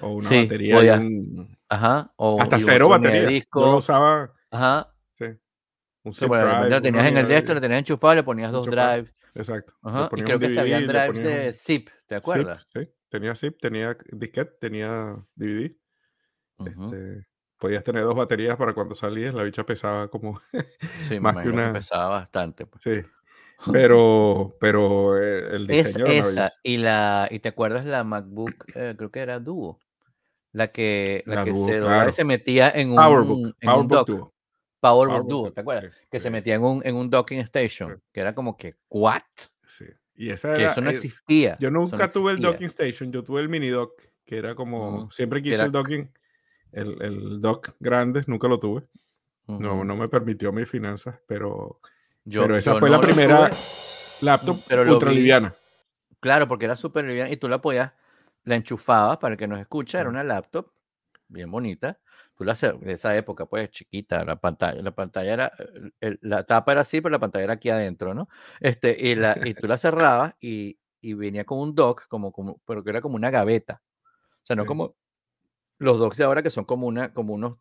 [0.00, 2.12] o una Sí, batería un- Ajá.
[2.16, 3.46] O, hasta cero unidad de batería.
[3.54, 4.92] Yo lo usaba, Ajá.
[5.14, 5.24] sí,
[6.04, 8.14] un Sí, bueno, drive, lo tenías en el unidad de esto, de- lo tenías enchufado,
[8.16, 9.12] le ponías dos drives.
[9.34, 9.72] Exacto.
[9.82, 10.10] Ajá.
[10.14, 12.66] Y creo que le drives ponía de zip, ¿te zip, acuerdas?
[12.72, 15.74] sí, tenía zip, tenía disquete, tenía DVD.
[16.66, 17.26] Este,
[17.58, 20.38] podías tener dos baterías para cuando salías, la bicha pesaba como,
[21.08, 22.66] Sí, más que una- pesaba bastante.
[22.66, 22.82] pues.
[22.82, 23.02] sí,
[23.70, 28.64] pero, pero eh, el Es diseño una esa, y la, y te acuerdas la MacBook,
[28.74, 29.78] eh, creo que era Duo,
[30.52, 32.12] la que, la La que Duo, se claro.
[32.12, 34.34] se metía en un, PowerBook, en un PowerBook dock, Duo.
[34.80, 35.94] PowerBook PowerBook Duo, ¿te acuerdas?
[35.94, 38.02] sí, Que se metía en un, en un docking station, Sí.
[38.12, 39.22] que era como que, ¿what?
[39.66, 39.84] Sí.
[40.14, 41.56] Y esa Que era, eso no es- existía.
[41.60, 42.50] yo eso no nunca tuve el existía.
[42.52, 43.92] docking station, yo tuve el mini dock,
[44.24, 46.10] que era como, Ujú, siempre que quise era- el docking,
[46.72, 48.82] el, el dock grande, nunca lo tuve.
[49.46, 49.84] No, Ujú.
[49.84, 51.80] no me permitió mis finanzas, pero,
[52.24, 53.56] Yo- pero esa yo fue no la primera tuve.
[54.26, 55.16] laptop pero lo ultra vi.
[55.16, 55.54] liviana.
[56.20, 57.92] Claro, porque era súper liviana y tú la podías,
[58.44, 60.70] la enchufabas para el que nos escucha, era una laptop
[61.28, 61.98] bien bonita.
[62.36, 65.52] Tú la de esa época, pues chiquita, la pantalla, la pantalla era,
[66.00, 68.28] el- la tapa era así, pero la pantalla era aquí adentro, ¿no?
[68.60, 72.60] Este, y, la, y tú la cerrabas y, y venía con un dock, como, como,
[72.64, 73.82] pero que era como una gaveta.
[74.42, 74.68] O sea, no Sí.
[74.68, 74.96] como
[75.78, 77.58] los docks de ahora que son como, una, como unos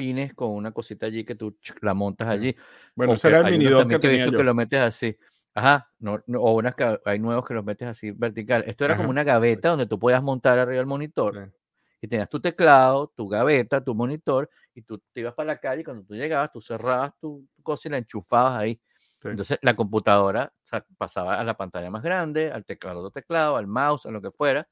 [0.00, 2.56] pines con una cosita allí que tú la montas allí.
[2.94, 4.38] Bueno, O era el mini que que tenía yo.
[4.38, 5.14] que lo metes así.
[5.52, 8.64] Ajá, no, no, o unas que hay nuevos que los metes así vertical.
[8.66, 11.52] Esto era como Ajá, una gaveta donde tú podías montar arriba el monitor Sí.
[12.00, 15.82] y tenías tu teclado, tu gaveta, tu monitor y tú te ibas para la calle
[15.82, 18.80] y cuando tú llegabas tú cerrabas tu cosa y la enchufabas ahí.
[19.20, 19.28] Sí.
[19.28, 23.66] Entonces la computadora sa- pasaba a la pantalla más grande, al teclado, otro teclado, al
[23.66, 24.66] mouse, a lo que fuera.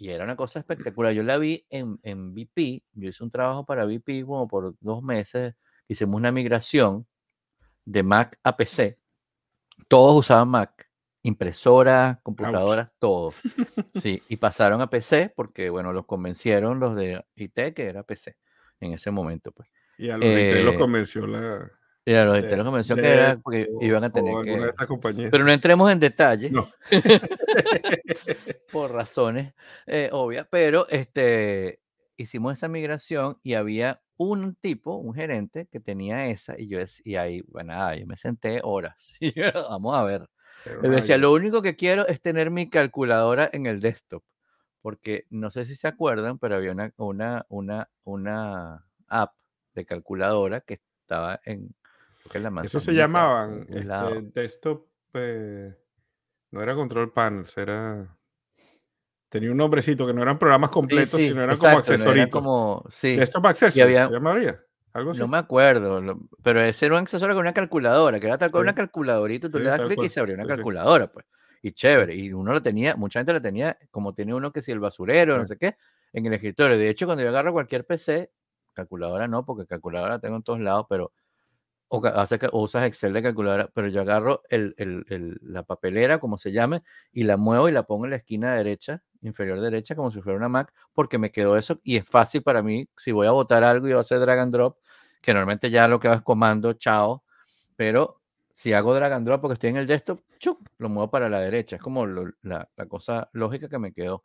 [0.00, 1.12] Y era una cosa espectacular.
[1.12, 2.82] Yo la vi en, en VP.
[2.94, 5.54] Yo hice un trabajo para VP como por dos meses.
[5.86, 7.06] Hicimos una migración
[7.84, 8.98] de Mac a PC.
[9.88, 10.90] Todos usaban Mac.
[11.22, 13.34] Impresoras, computadoras, todo.
[14.00, 18.38] Sí, y pasaron a PC porque, bueno, los convencieron los de IT que era PC
[18.80, 19.52] en ese momento.
[19.52, 19.68] Pues.
[19.98, 21.70] Y a los de IT los Eh, convenció la
[22.04, 24.68] Y a los de los convenció que era porque iban a tener alguna de que...
[24.68, 25.30] estas compañías.
[25.30, 26.50] Pero no entremos en detalles.
[26.50, 26.66] No.
[28.72, 29.52] por razones
[29.86, 31.80] eh, obvias, pero este,
[32.16, 37.16] hicimos esa migración y había un tipo, un gerente, que tenía esa, y yo y
[37.16, 39.14] ahí, bueno, nada, yo me senté horas.
[39.20, 40.28] y yo, Vamos a ver.
[40.66, 44.22] Era Él decía, lo único que quiero es tener mi calculadora en el desktop,
[44.82, 49.32] porque no sé si se acuerdan, pero había una, una, una, una app
[49.74, 51.74] de calculadora que estaba en,
[52.38, 54.86] la Eso se llamaban este, desktop.
[55.14, 55.74] eh,
[56.52, 58.16] no era control panels, era.
[59.28, 62.22] Tenía un nombrecito que no eran programas completos, sí, sino eran como exacto, no, era
[62.24, 62.30] accesoritos.
[62.32, 63.16] como, sí.
[63.16, 64.60] Desktop Accessories, había- se llamaría.
[64.92, 65.20] Algo así.
[65.20, 68.50] No me acuerdo, lo- pero ese era un accesorio con una calculadora, que era tal
[68.50, 71.26] cual una calculadora, tú le das clic y se abría una calculadora, pues.
[71.62, 74.72] Y chévere, y uno lo tenía, mucha gente lo tenía, como tiene uno que si
[74.72, 75.76] el basurero, no sé qué,
[76.12, 76.76] en el escritorio.
[76.76, 78.32] De hecho, cuando yo agarro cualquier PC,
[78.72, 81.12] calculadora no, porque calculadora la tengo en todos lados, pero
[81.92, 82.00] o,
[82.52, 86.82] usas Excel de calculadora, pero yo agarro la papelera, como se llame,
[87.12, 90.38] y la muevo y la pongo en la esquina derecha, inferior derecha, como si fuera
[90.38, 93.64] una Mac, porque me quedó eso y es fácil para mí, si voy a botar
[93.64, 94.78] algo y voy a hacer drag and drop,
[95.20, 97.24] que normalmente ya lo que hago es comando, chao,
[97.74, 98.20] pero
[98.50, 100.60] si hago drag and drop porque estoy en el desktop, ¡chuc!
[100.78, 104.22] lo muevo para la derecha, es como la, cosa lógica que me quedó.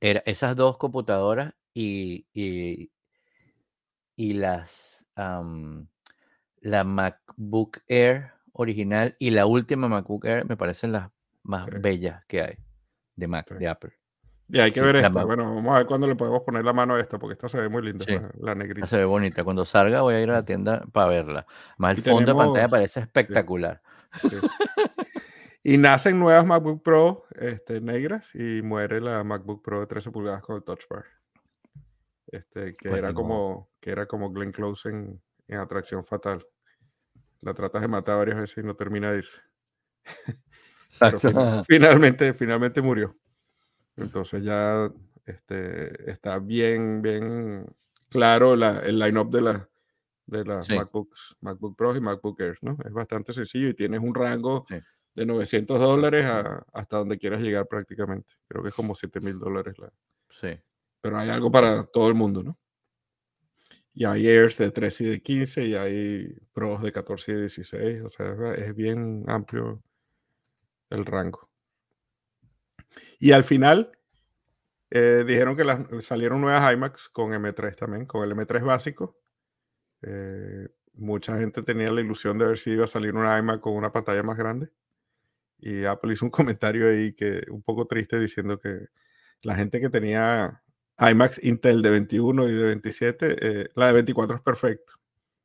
[0.00, 2.26] Era esas dos computadoras y,
[4.18, 4.97] y las
[6.60, 11.10] la MacBook Air original y la última MacBook Air me parecen las
[11.42, 11.72] más Sí.
[11.80, 12.58] bellas que hay
[13.16, 13.54] de Mac, Sí.
[13.54, 13.92] de Apple.
[14.50, 15.24] Y hay que Sí, ver esta.
[15.24, 17.58] Bueno, vamos a ver cuándo le podemos poner la mano a esta, porque esta se
[17.60, 18.12] ve muy linda, Sí.
[18.14, 18.86] la, Esta negrita.
[18.86, 19.44] se ve bonita.
[19.44, 21.46] Cuando salga voy a ir a la tienda para verla.
[21.76, 23.82] Más el Y fondo de pantalla parece espectacular.
[24.22, 24.36] Sí.
[25.64, 30.40] Y nacen nuevas MacBook Pro este, negras y muere la MacBook Pro de 13 pulgadas
[30.42, 31.04] con el Touch Bar.
[32.30, 33.22] Este, que, Pues era modo.
[33.22, 36.46] como, que era como Glenn Close en, en Atracción Fatal.
[37.40, 39.40] La tratas de matar varias veces y no termina de irse.
[41.00, 43.16] Pero fina- finalmente, finalmente murió.
[43.96, 44.90] Entonces ya
[45.26, 47.66] este, está bien, bien
[48.08, 49.68] claro la- el line-up de, la,
[50.26, 50.74] de las Sí.
[50.74, 52.76] MacBooks, MacBook Pro y MacBook Air, ¿no?
[52.84, 54.76] Es bastante sencillo y tienes un rango Sí.
[55.14, 58.34] de 900 dólares a- hasta donde quieras llegar prácticamente.
[58.48, 59.78] Creo que es como 7 mil dólares.
[59.78, 59.92] la-
[60.30, 60.58] Sí.
[61.00, 62.58] Pero hay algo para todo el mundo, ¿no?
[63.94, 67.40] Y hay Airs de 13 y de 15 y hay Pros de 14 y de
[67.40, 68.02] 16.
[68.02, 69.82] O sea, es bien amplio
[70.90, 71.48] el rango.
[73.18, 73.90] Y al final
[74.90, 79.18] eh, dijeron que salieron nuevas iMacs con M3 también, con el M3 básico.
[80.02, 83.74] Eh, mucha gente tenía la ilusión de ver si iba a salir una iMac con
[83.74, 84.70] una pantalla más grande.
[85.58, 88.86] Y Apple hizo un comentario ahí que un poco triste diciendo que
[89.42, 90.62] la gente que tenía
[90.98, 94.94] iMacs Intel de 21 y de 27, eh, la de 24 es perfecto.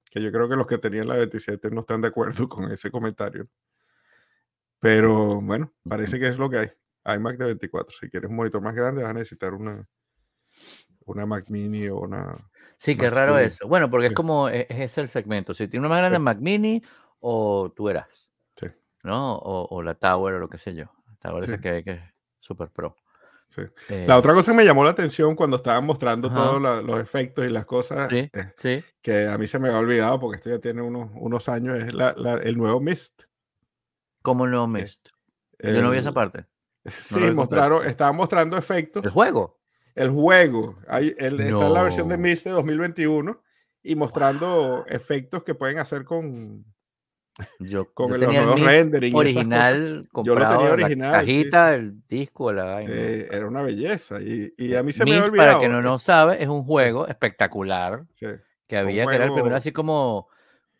[0.10, 2.72] Que yo creo que los que tenían la de 27 no están de acuerdo con
[2.72, 3.48] ese comentario.
[4.80, 7.16] Pero bueno, parece que es lo que hay.
[7.16, 7.98] iMac de 24.
[8.00, 9.88] Si quieres un monitor más grande, vas a necesitar una,
[11.06, 12.34] una Mac Mini o una.
[12.78, 13.68] Sí, qué Mac raro eso.
[13.68, 15.54] Bueno, porque es como, e- es ese el segmento.
[15.54, 16.24] Si tiene una más grande, Sí.
[16.24, 16.84] Mac Mini
[17.20, 18.08] o tú eras,
[18.58, 18.68] Sí,
[19.04, 19.36] ¿no?
[19.38, 20.86] O, o la Tower o lo que sé yo.
[21.08, 21.62] La Tower esa Sí.
[21.62, 22.02] que hay que es
[22.40, 22.96] super pro.
[23.56, 23.62] Sí.
[23.90, 26.36] Eh, La otra cosa que me llamó la atención cuando estaban mostrando Ajá.
[26.38, 28.84] todos la- los efectos y las cosas, Sí, eh, sí.
[29.02, 31.94] que a mí se me había olvidado porque esto ya tiene unos, unos años, es
[31.94, 33.24] la- la- el nuevo Mist.
[34.22, 35.10] ¿Cómo no, Mist?
[35.60, 36.46] Yo no vi esa El- parte.
[36.86, 39.04] Sí, mostraron, estaban mostrando efectos.
[39.04, 39.60] El juego.
[39.96, 42.18] El juego, hay, el- está en la versión de.
[42.18, 43.42] Mist de 2021
[43.84, 46.66] y mostrando efectos que pueden hacer con,
[47.60, 49.16] Yo, con yo los tenía el nuevos Mist rendering.
[49.16, 52.94] original Yo lo tenía en la original, sí, cajita, el disco, la vaina.
[52.94, 54.22] Sí, era una belleza.
[54.22, 55.50] Y, y a mí se me había olvidado.
[55.54, 58.28] para que no lo sabe, es un juego espectacular Sí,
[58.68, 60.28] que había, que era el primero juego- así como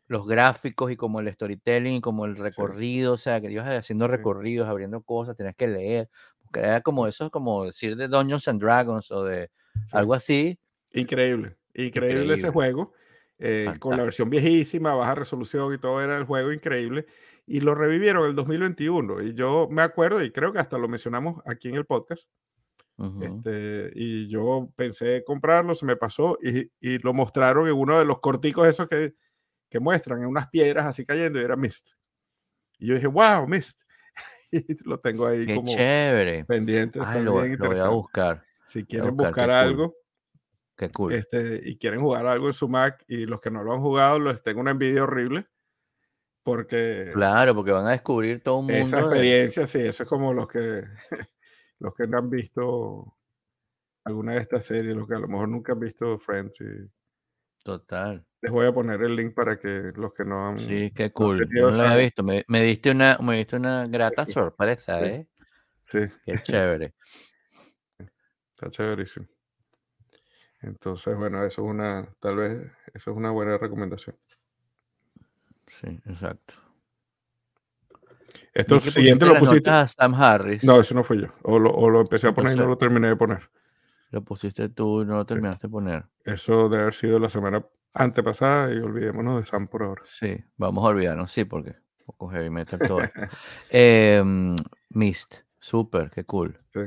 [0.08, 4.08] los gráficos y como el storytelling, y como el recorrido, o sea, que ibas haciendo
[4.08, 6.10] recorridos, abriendo cosas, tenías que leer,
[6.44, 9.50] porque era como eso, como decir de Dungeons and Dragons o de
[9.88, 9.98] sí.
[9.98, 10.60] algo así.
[10.92, 12.52] Increíble, increíble ese Increíble.
[12.52, 12.94] juego.
[13.40, 17.06] Eh, con la versión viejísima, baja resolución y todo era el juego increíble.
[17.46, 19.22] Y lo revivieron en el 2021.
[19.24, 22.30] Y yo me acuerdo, y creo que hasta lo mencionamos aquí en el podcast.
[22.96, 23.24] Ujú.
[23.24, 28.06] este, y yo pensé comprarlo, se me pasó y, y lo mostraron en uno de
[28.06, 29.16] los corticos esos que,
[29.68, 31.94] que muestran, en unas piedras así cayendo y era Mist.
[32.78, 33.82] Y yo dije, wow, Mist.
[34.52, 36.46] y lo tengo ahí Qué como chévere.
[36.46, 37.00] pendiente.
[37.04, 38.44] Ay, lo, lo voy a buscar.
[38.68, 39.96] Si quieren buscar, buscar algo
[40.76, 41.14] Qué cool.
[41.14, 44.20] este, y quieren jugar algo en su Mac y los que no lo han jugado,
[44.20, 45.48] les tengo una envidia horrible
[46.44, 48.98] porque Claro, porque van a descubrir todo un esa mundo.
[48.98, 50.84] de- experiencia, sí, eso es como los que
[51.80, 53.18] los que no han visto
[54.06, 56.60] alguna de estas series, los que a lo mejor nunca han visto Friends.
[56.62, 56.90] y
[57.64, 58.26] Total.
[58.42, 61.14] les voy a poner el link para que los que no han Sí, qué no
[61.14, 61.40] cool.
[61.40, 62.24] Yo tenido no lo había esa- visto.
[62.24, 64.34] Me, me diste una, me diste una grata sí.
[64.34, 65.06] sorpresa, Sí.
[65.06, 65.28] ¿eh?
[65.82, 66.94] Sí, Qué chévere.
[68.56, 69.28] está chéverísimo.
[70.64, 74.16] Entonces, bueno, eso es una, tal vez, eso es una buena recomendación.
[75.68, 76.54] Sí, exacto.
[78.54, 79.70] Esto siguiente lo pusiste.
[79.70, 80.64] notas a Sam Harris.
[80.64, 81.28] No, eso no fui yo.
[81.44, 83.50] O lo, o lo empecé a poner y no lo terminé de poner.
[84.12, 86.06] Lo pusiste tú y no lo terminaste de poner.
[86.24, 90.04] Eso debe haber sido la semana antepasada y olvidémonos de Sam por ahora.
[90.08, 93.00] Sí, vamos a olvidarnos, sí, porque un poco heavy metal todo.
[93.70, 94.56] Em,
[94.90, 96.60] Mist, súper, qué cool.
[96.74, 96.82] Sí.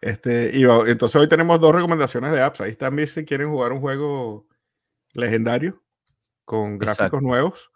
[0.00, 2.60] Este, y entonces hoy tenemos dos recomendaciones de apps.
[2.60, 4.46] Ahí mis si quieren jugar un juego
[5.12, 5.82] legendario
[6.44, 7.20] con gráficos Exacto.
[7.20, 7.70] nuevos.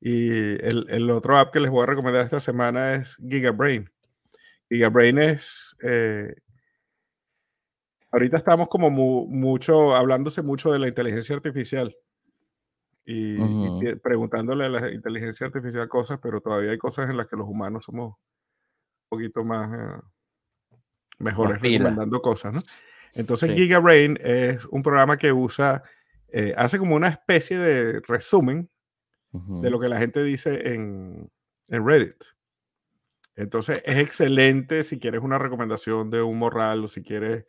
[0.00, 0.30] Y
[0.64, 3.88] el, el otro app que les voy a recomendar esta semana es GigaBrain.
[4.68, 5.76] GigaBrain es.
[5.82, 6.34] eh,
[8.10, 11.96] ahorita estamos como mu- mucho, hablándose mucho de la inteligencia artificial.
[13.04, 13.78] Y, y Ujú.
[13.80, 17.48] pi- preguntándole a la inteligencia artificial cosas, pero todavía hay cosas en las que los
[17.48, 20.00] humanos somos un poquito más eh,
[21.22, 22.62] mejores recomendando cosas, ¿no?
[23.14, 23.56] Entonces Sí.
[23.56, 25.82] GigaBrain es un programa que usa,
[26.28, 28.68] eh, hace como una especie de resumen
[29.32, 31.30] de lo que la gente dice en,
[31.68, 32.22] en Reddit.
[33.34, 37.46] Entonces es excelente si quieres una recomendación de un morral o si quieres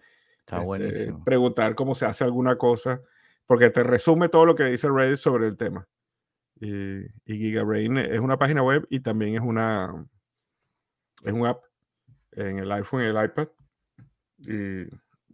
[0.86, 3.01] este, preguntar cómo se hace alguna cosa,
[3.45, 5.88] porque te resume todo lo que dice Reddit sobre el tema.
[6.55, 10.05] Y, y GigaBrain es una página web y también es una
[11.24, 11.63] es un app
[12.32, 13.47] en el iPhone y el iPad.
[14.47, 14.83] Y,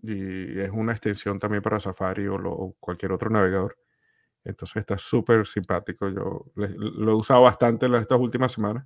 [0.01, 3.77] y es una extensión también para Safari o, lo- o cualquier otro navegador.
[4.43, 6.09] Entonces está súper simpático.
[6.09, 8.85] Yo le- lo he usado bastante en las- estas últimas semanas,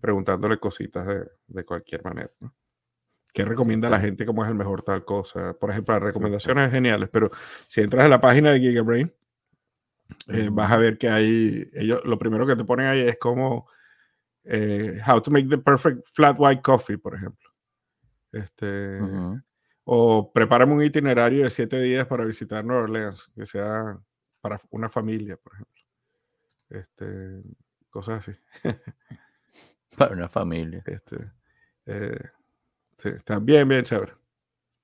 [0.00, 2.30] preguntándole cositas de, de cualquier manera.
[2.40, 2.54] ¿no?
[3.32, 4.26] ¿Qué recomienda la gente?
[4.26, 5.54] ¿Cómo es el mejor tal cosa?
[5.54, 7.30] Por ejemplo, las recomendaciones geniales, pero
[7.68, 9.12] si entras a la página de Gigabrain,
[10.28, 13.68] eh, vas a ver que hay, ellos, lo primero que te ponen ahí es como
[14.44, 17.39] eh, how to make the perfect flat white coffee, por ejemplo.
[18.32, 18.98] Este.
[19.84, 23.98] O prepárame un itinerario de siete días para visitar Nueva Orleans, que sea
[24.40, 25.82] para una familia, por ejemplo.
[26.70, 27.42] Este,
[27.90, 28.38] cosas así.
[29.96, 30.82] Para una familia.
[30.86, 31.16] Este,
[31.86, 32.20] eh,
[32.96, 34.12] sí, está bien, bien chévere.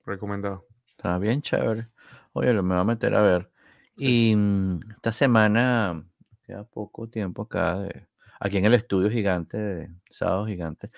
[0.04, 0.66] Recomendado.
[0.90, 1.88] Está bien chévere.
[2.32, 3.50] Oye, lo me voy a meter a ver.
[3.96, 6.04] Y mm, esta semana,
[6.42, 8.08] queda poco tiempo acá, de-
[8.40, 10.90] aquí en el estudio gigante, de Sábado Gigante.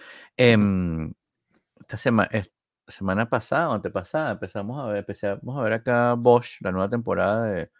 [1.89, 2.29] Esta semana,
[2.87, 7.45] semana pasada o antepasada empezamos a ver, empezamos a ver acá Bosch, la nueva temporada
[7.47, 7.71] de,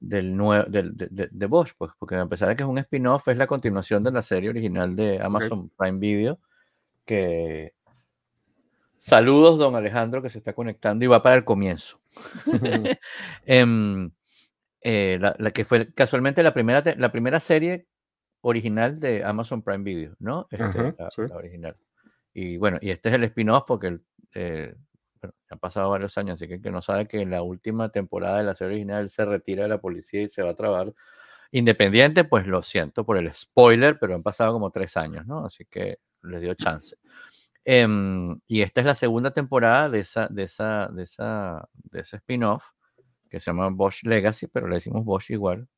[0.00, 2.76] del nue- del- de, de- de Bosch, pues, porque a pesar de que es un
[2.78, 6.38] spin-off, es la continuación de la serie original de Amazon Prime Video,
[7.06, 7.72] que
[8.98, 11.98] saludos, don Alejandro, que se está conectando y va para el comienzo.
[13.46, 14.10] Em,
[14.82, 17.86] eh, la, la que fue casualmente la primera, la primera serie
[18.42, 20.46] original de Amazon Prime Video, ¿no?
[20.50, 21.22] Este, Ajá, la, sí.
[21.28, 21.76] la original.
[22.32, 23.98] Y bueno, y este es el spin-off porque
[24.34, 24.74] eh,
[25.20, 27.90] bueno, han pasado varios años, así que el que no sabe que en la última
[27.90, 30.94] temporada de la serie original se retira de la policía y se va a trabajar
[31.50, 35.46] independiente, pues lo siento por el spoiler, pero han pasado como tres años, ¿no?
[35.46, 36.96] Así que les dio chance.
[37.64, 42.16] Em, y esta es la segunda temporada de esa, de esa, de esa, de ese
[42.16, 42.64] spin-off
[43.28, 45.68] que se llama Bosch Legacy, pero le decimos Bosch igual.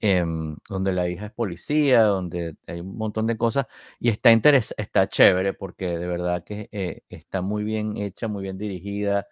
[0.00, 3.66] Em, donde la hija es policía, donde hay un montón de cosas
[3.98, 8.58] y está, está chévere porque de verdad que eh, está muy bien hecha, muy bien
[8.58, 9.26] dirigida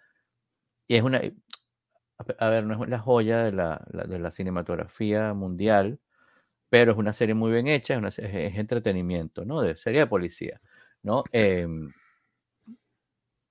[0.87, 1.21] y es una,
[2.39, 5.99] a ver, no es la joya de la, de la cinematografía mundial,
[6.69, 9.61] pero es una serie muy bien hecha, es, es, entretenimiento, ¿no?
[9.61, 10.61] De serie de policía,
[11.03, 11.23] ¿no?
[11.31, 11.91] Em,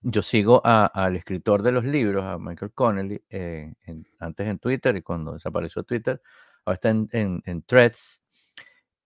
[0.03, 3.75] yo sigo al escritor de los libros, a Michael Connelly, eh,
[4.21, 6.23] antes en Twitter y cuando desapareció Twitter,
[6.69, 8.23] ahora está en, en, Threads,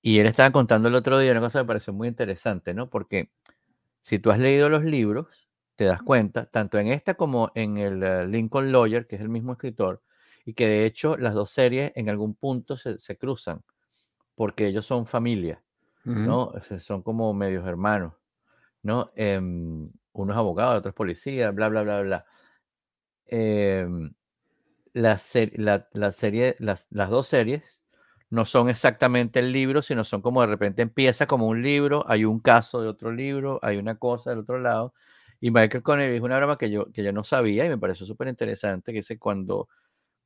[0.01, 2.91] y él estaba contando el otro día una cosa que me pareció muy interesante, ¿no?
[2.91, 3.31] Porque
[4.01, 5.29] si tú has leído los libros,
[5.77, 9.29] te das cuenta, tanto en esta como en el eh, Lincoln Lawyer, que es el
[9.29, 10.03] mismo escritor,
[10.45, 13.63] y que de hecho las dos series en algún punto se, se cruzan,
[14.35, 15.63] porque ellos son familia,
[16.05, 16.53] ¿no?
[16.81, 18.15] Son como medios hermanos,
[18.83, 19.13] ¿no?
[19.15, 22.27] Eh, uno es abogado, otro es policía, bla, bla, bla, bla.
[23.27, 24.13] Em,
[24.93, 25.21] la,
[25.93, 27.83] la, serie, las, las dos series
[28.31, 32.25] no son exactamente el libro, sino son como de repente empieza como un libro, hay
[32.25, 34.95] un caso de otro libro, hay una cosa del otro lado.
[35.39, 38.07] Y Michael Connery es una broma que yo, que yo no sabía y me pareció
[38.07, 39.69] súper interesante, que dice cuando,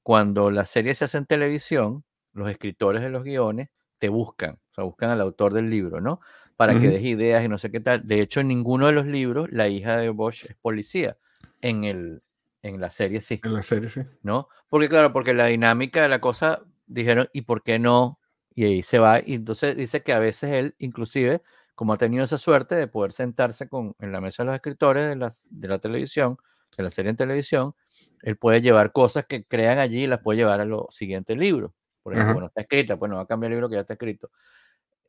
[0.05, 4.75] cuando la serie se hace en televisión, los escritores de los guiones te buscan, o
[4.75, 6.21] sea, buscan al autor del libro, ¿no?
[6.57, 8.07] Para que des ideas y no sé qué tal.
[8.07, 11.17] De hecho, en ninguno de los libros la hija de Bosch es policía.
[11.61, 12.23] En, el,
[12.67, 13.41] en la serie sí.
[13.45, 14.03] En la serie sí.
[14.23, 14.49] ¿No?
[14.69, 18.21] Porque claro, porque la dinámica de la cosa dijeron, ¿y por qué no?
[18.55, 19.21] Y ahí se va.
[19.21, 21.43] Y entonces dice que a veces él, inclusive,
[21.75, 25.09] como ha tenido esa suerte de poder sentarse con, en la mesa de los escritores
[25.09, 26.39] de la, de la televisión,
[26.77, 27.75] de la serie en televisión,
[28.23, 31.73] él puede llevar cosas que crean allí y las puede llevar a los siguientes libros.
[32.03, 33.95] Por ejemplo, bueno, está escrita, pues no va a cambiar el libro que ya está
[33.95, 34.31] escrito.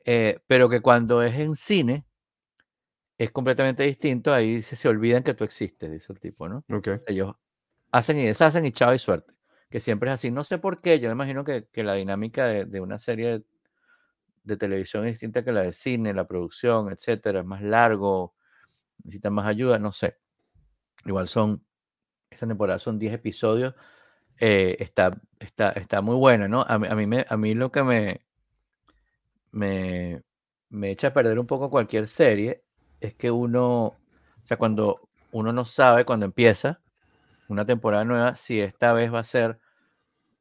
[0.04, 2.04] Eh, pero que cuando es en cine
[3.18, 6.64] es completamente distinto, ahí se, se olvidan que tú existes, dice el tipo, ¿no?
[7.06, 7.34] Ellos
[7.92, 9.32] hacen y deshacen y chao y suerte,
[9.70, 10.30] que siempre es así.
[10.30, 13.42] No sé por qué, yo me imagino que, que la dinámica de, de una serie
[14.44, 18.34] de, televisión es distinta que la de cine, la producción, etcétera, es más largo,
[19.04, 20.18] necesita más ayuda, no sé.
[21.04, 21.64] Igual son,
[22.30, 23.74] esta temporada son 10 episodios
[24.40, 26.62] eh, está, está, está muy buena, ¿no?
[26.62, 28.22] A, a, mí me, a mí lo que me,
[29.50, 30.22] me,
[30.70, 32.64] me echa a perder un poco cualquier serie
[33.00, 33.96] es que uno, o
[34.42, 36.80] sea, cuando uno no sabe cuando empieza
[37.48, 39.58] una temporada nueva, si esta vez va a ser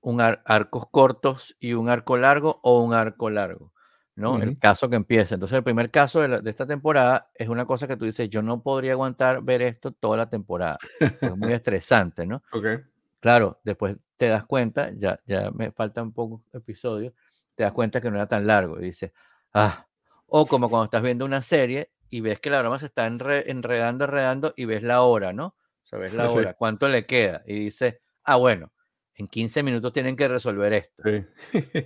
[0.02, 3.74] un arcos cortos y un arco largo o un arco largo,
[4.16, 4.42] ¿no?
[4.42, 5.36] El caso que empieza.
[5.36, 8.42] Entonces, el primer caso de, de, esta temporada es una cosa que tú dices, yo
[8.42, 10.78] no podría aguantar ver esto toda la temporada.
[11.00, 12.42] Es muy estresante, ¿no?
[12.52, 12.78] Okay.
[13.20, 17.14] Claro, después te das cuenta, ya, ya me faltan pocos episodios,
[17.56, 19.12] te das cuenta que no era tan largo y dices,
[19.54, 19.88] ah,
[20.28, 24.06] o como cuando estás viendo una serie y ves que la broma se está enredando,
[24.06, 25.56] enredando y ves la hora, ¿no?
[25.92, 28.72] Ves la hora, cuánto le queda y dices, ah, bueno,
[29.16, 31.04] en 15 minutos tienen que resolver esto.
[31.04, 31.26] Sí.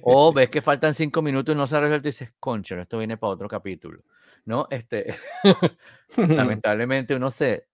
[0.01, 3.17] o ves que faltan 5 minutos y no se resuelve y dices, concho, esto viene
[3.17, 4.03] para otro capítulo,
[4.45, 4.67] ¿no?
[4.69, 5.13] Este,
[6.17, 7.67] lamentablemente uno se...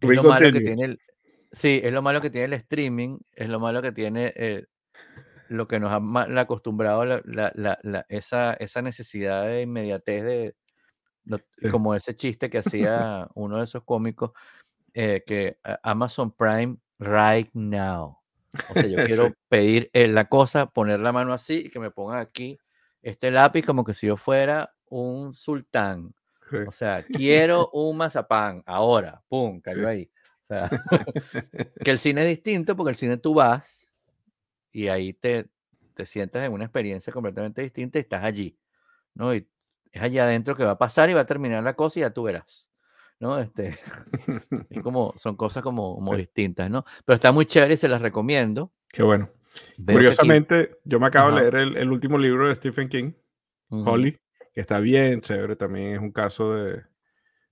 [0.00, 1.00] Es lo malo que tiene el,
[1.52, 4.66] Sí, es lo malo que tiene el streaming, es lo malo que tiene eh,
[5.48, 10.54] lo que nos ha acostumbrado la, la, la, esa, esa, necesidad de inmediatez de,
[11.72, 14.30] como ese chiste que hacía uno de esos cómicos,
[14.94, 18.18] eh, que Amazon Prime right now.
[18.70, 21.90] O sea, yo quiero pedir eh, la cosa, poner la mano así y que me
[21.90, 22.58] pongan aquí
[23.02, 26.14] este lápiz como que si yo fuera un sultán.
[26.66, 30.10] O sea, quiero un mazapán ahora, pum, cayó ahí.
[31.84, 33.92] que el cine es distinto porque el cine tú vas
[34.72, 35.48] y ahí te,
[35.94, 38.58] te sientas en una experiencia completamente distinta y estás allí,
[39.14, 39.32] ¿no?
[39.32, 39.48] Y
[39.92, 42.10] es allá adentro que va a pasar y va a terminar la cosa y ya
[42.10, 42.69] tú verás,
[43.20, 43.38] ¿no?
[43.38, 43.76] Este,
[44.70, 46.84] es como, son cosas como, como distintas, ¿no?
[47.04, 48.72] Pero está muy chévere y se las recomiendo.
[48.88, 49.30] Qué bueno.
[49.86, 53.12] Curiosamente, yo me acabo de leer el, el, último libro de Stephen King,
[53.68, 54.18] Holly,
[54.52, 56.82] que está bien chévere, también es un caso de,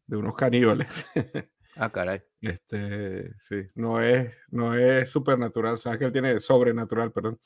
[0.07, 0.89] de unos caníbales.
[1.81, 2.21] Ah, caray.
[2.41, 7.39] Este, sí, no es, no es supernatural, sabes que él tiene sobrenatural, perdón.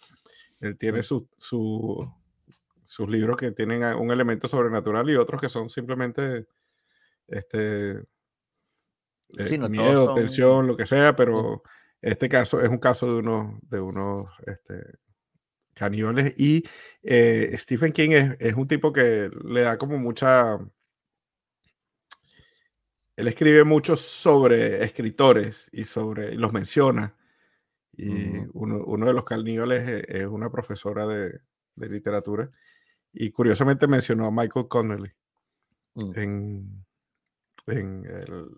[0.58, 2.10] Él tiene su, su,
[2.82, 6.46] sus libros que tienen un elemento sobrenatural y otros que son simplemente
[7.28, 8.02] este
[9.38, 11.62] eh, miedo, tensión, lo que sea, pero
[12.00, 14.98] este caso es un caso de unos, de unos este,
[15.74, 16.64] caníbales y
[17.02, 20.58] eh, Stephen King es, es, un tipo que le da como mucha
[23.16, 27.14] él escribe mucho sobre escritores y sobre los menciona.
[27.94, 31.40] Y uno, uno, de los caníbales es, una profesora de,
[31.76, 32.50] de, literatura.
[33.12, 35.12] Y curiosamente mencionó a Michael Connelly
[35.94, 36.18] mm.
[36.18, 36.84] en,
[37.66, 38.48] en, el,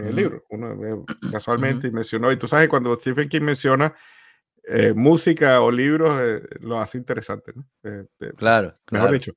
[0.00, 0.44] en el libro.
[0.50, 2.30] Uno, casualmente mencionó.
[2.32, 3.94] Y tú sabes, cuando Stephen King menciona
[4.64, 7.52] eh, música o libros eh, lo hace interesante.
[7.54, 7.64] ¿no?
[7.84, 8.72] Eh, claro.
[8.90, 9.32] Mejor dicho,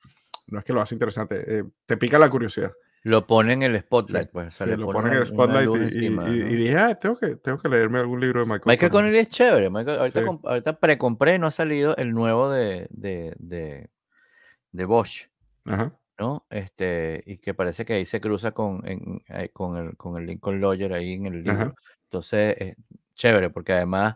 [0.48, 2.74] no es que lo hace interesante, te pica la curiosidad.
[3.06, 4.54] Lo pone en el spotlight, pues.
[4.54, 8.00] Sí, lo pone en el spotlight y, y, dije, ah, tengo que, tengo que leerme
[8.00, 9.70] algún libro de Michael Michael Connelly es chévere.
[9.70, 13.90] Michael, ahorita, ahorita precompré, no ha salido el nuevo de, de, de,
[14.72, 15.28] de Bosch.
[15.66, 16.00] Ajá.
[16.24, 16.46] ¿No?
[16.50, 18.82] Este, y que parece que ahí se cruza con,
[19.52, 21.76] con, el, con el Lincoln Lawyer ahí en el libro.
[22.06, 22.76] Entonces, es
[23.14, 24.16] chévere, porque además,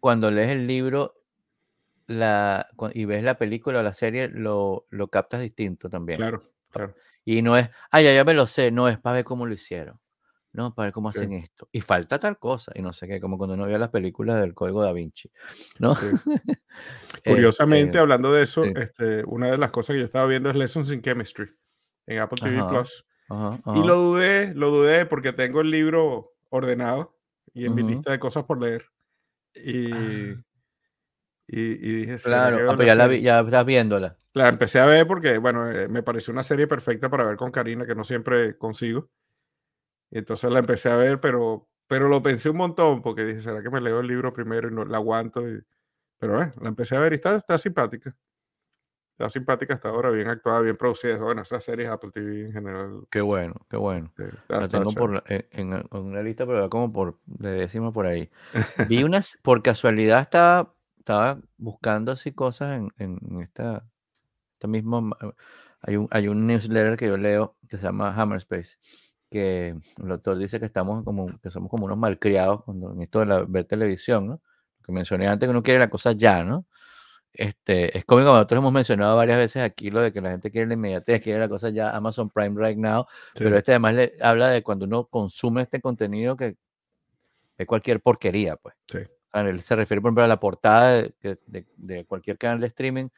[0.00, 1.16] cuando lees el libro
[2.06, 6.16] la, y ves la película o la serie, lo, lo captas distinto también.
[6.16, 6.94] Claro, claro.
[7.26, 9.52] Y no es, ay, ya, ya me lo sé, no es para ver cómo lo
[9.52, 10.00] hicieron.
[10.52, 10.74] ¿No?
[10.74, 11.68] Para ver cómo hacen esto.
[11.72, 14.54] Y falta tal cosa, y no sé qué, como cuando uno vio las películas del
[14.54, 15.30] Código da Vinci,
[15.78, 15.94] ¿no?
[17.24, 20.56] Curiosamente, este, hablando de eso, este, una de las cosas que yo estaba viendo es
[20.56, 21.48] Lessons in Chemistry
[22.06, 23.04] en Apple TV Plus.
[23.74, 27.18] Y lo dudé, lo dudé porque tengo el libro ordenado
[27.52, 28.86] y en mi lista de cosas por leer.
[29.54, 30.42] Y, ah.
[31.46, 34.16] y, dije, claro, ah, ya, la ya estás viéndola.
[34.32, 37.50] La empecé a ver porque, bueno, eh, me pareció una serie perfecta para ver con
[37.50, 39.10] Karina, que no siempre consigo.
[40.10, 43.62] Y entonces la empecé a ver, pero, pero lo pensé un montón porque dije, ¿será
[43.62, 45.42] que me leo el libro primero y no la aguanto?
[46.18, 48.16] pero eh, la empecé a ver y está, está simpática.
[49.12, 51.18] Está simpática hasta ahora, bien actuada, bien producida.
[51.18, 53.06] Bueno, esas series Apple TV en general.
[53.10, 54.12] Qué bueno, qué bueno.
[54.48, 58.30] la tengo por, en, una lista, pero como por de décima por ahí.
[58.88, 63.84] Vi unas, por casualidad estaba, estaba buscando así cosas en, en esta,
[64.54, 65.10] esta misma.
[65.82, 68.76] Hay un, hay un newsletter que yo leo que se llama Hammer Space
[69.30, 73.20] que el doctor dice que estamos como, que somos como unos malcriados cuando, en esto
[73.20, 74.40] de la, ver televisión, ¿no?
[74.84, 76.66] Que mencioné antes que uno quiere la cosa ya, ¿no?
[77.32, 80.66] Este, es cómico, nosotros hemos mencionado varias veces aquí lo de que la gente quiere
[80.66, 84.48] la inmediatez, quiere la cosa ya, Amazon Prime right now, pero este además le habla
[84.48, 86.56] de cuando uno consume este contenido que
[87.58, 88.74] es cualquier porquería, pues.
[88.86, 88.98] Sí.
[89.34, 91.14] él se refiere, por ejemplo, a la portada de,
[91.46, 93.08] de, de cualquier canal de streaming,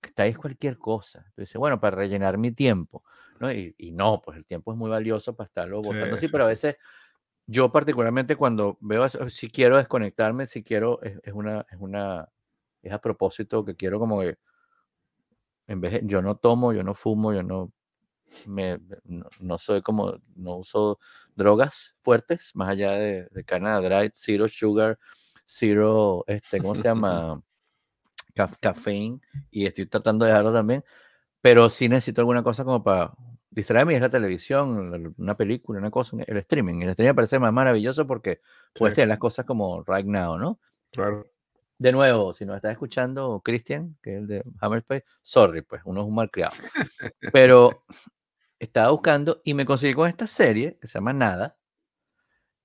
[0.00, 1.24] que está ahí es cualquier cosa.
[1.28, 3.04] Entonces, bueno, para rellenar mi tiempo.
[3.40, 3.52] ¿no?
[3.52, 6.76] Y, no, pues el tiempo es muy valioso para estarlo votando así, pero a veces
[7.46, 12.28] yo particularmente cuando veo eso, si quiero desconectarme, si quiero, es, una, es una,
[12.82, 14.36] es a propósito que quiero como que,
[15.66, 17.72] en vez de, yo no tomo, yo no fumo, yo no,
[18.46, 18.78] me,
[19.40, 20.98] no, soy como, no uso
[21.34, 24.98] drogas fuertes, más allá de, de Canada Dry, zero sugar,
[25.46, 27.42] zero, este, ¿cómo se llama?
[28.60, 29.18] Cafeína,
[29.50, 30.84] y estoy tratando de dejarlo también,
[31.40, 33.12] pero sí necesito alguna cosa como para
[33.50, 36.82] distraerme, es la televisión, una película, una cosa, el streaming.
[36.82, 38.40] El streaming me parece más maravilloso porque
[38.72, 40.60] puedes tener las cosas como right now, ¿no?
[40.92, 41.26] Claro.
[41.78, 46.00] De nuevo, si nos está escuchando Cristian, que es el de Hammerspace, sorry, pues uno
[46.00, 46.54] es un mal criado.
[47.32, 47.84] Pero
[48.58, 51.56] estaba buscando y me conseguí con esta serie que se llama Nada,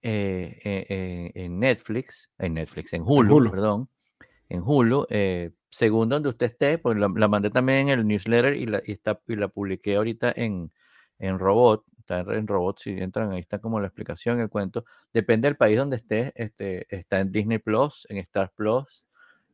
[0.02, 3.90] eh, eh, eh, en Netflix, en Netflix, en Hulu, perdón,
[4.50, 5.08] en Hulu,
[5.74, 9.36] según donde usted esté, pues la, mandé también en el newsletter y la, está, y
[9.36, 10.72] la publiqué ahorita en,
[11.18, 15.48] en Robot, está en Robot, si entran ahí está como la explicación, el cuento, depende
[15.48, 19.04] del país donde esté, este, está en Disney Plus, en Star Plus,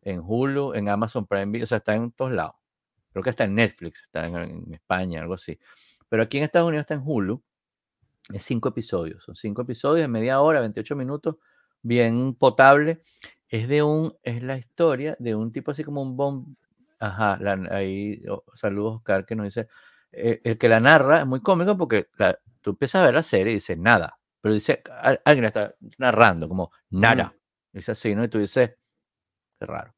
[0.01, 2.55] en Hulu, en Amazon Prime Video, o sea, está en todos lados.
[3.13, 5.57] Creo que está en Netflix, está en, España, algo así.
[6.09, 7.41] Pero aquí en Estados Unidos está en Hulu,
[8.33, 11.37] es cinco episodios, son cinco episodios media hora, 28 minutos,
[11.81, 13.03] bien potable
[13.49, 16.55] es de un, es la historia de un tipo así como un bomb,
[16.99, 17.39] ajá,
[17.71, 18.21] ahí,
[18.53, 19.67] saludos Oscar que nos dice,
[20.11, 22.07] eh, el que la narra es muy cómico porque
[22.61, 24.83] tú empiezas a ver la serie y dices nada, pero dice,
[25.25, 27.35] alguien está narrando como nada,
[27.73, 28.23] dice así, ¿no?
[28.23, 28.75] Y tú dices,
[29.59, 29.95] qué raro.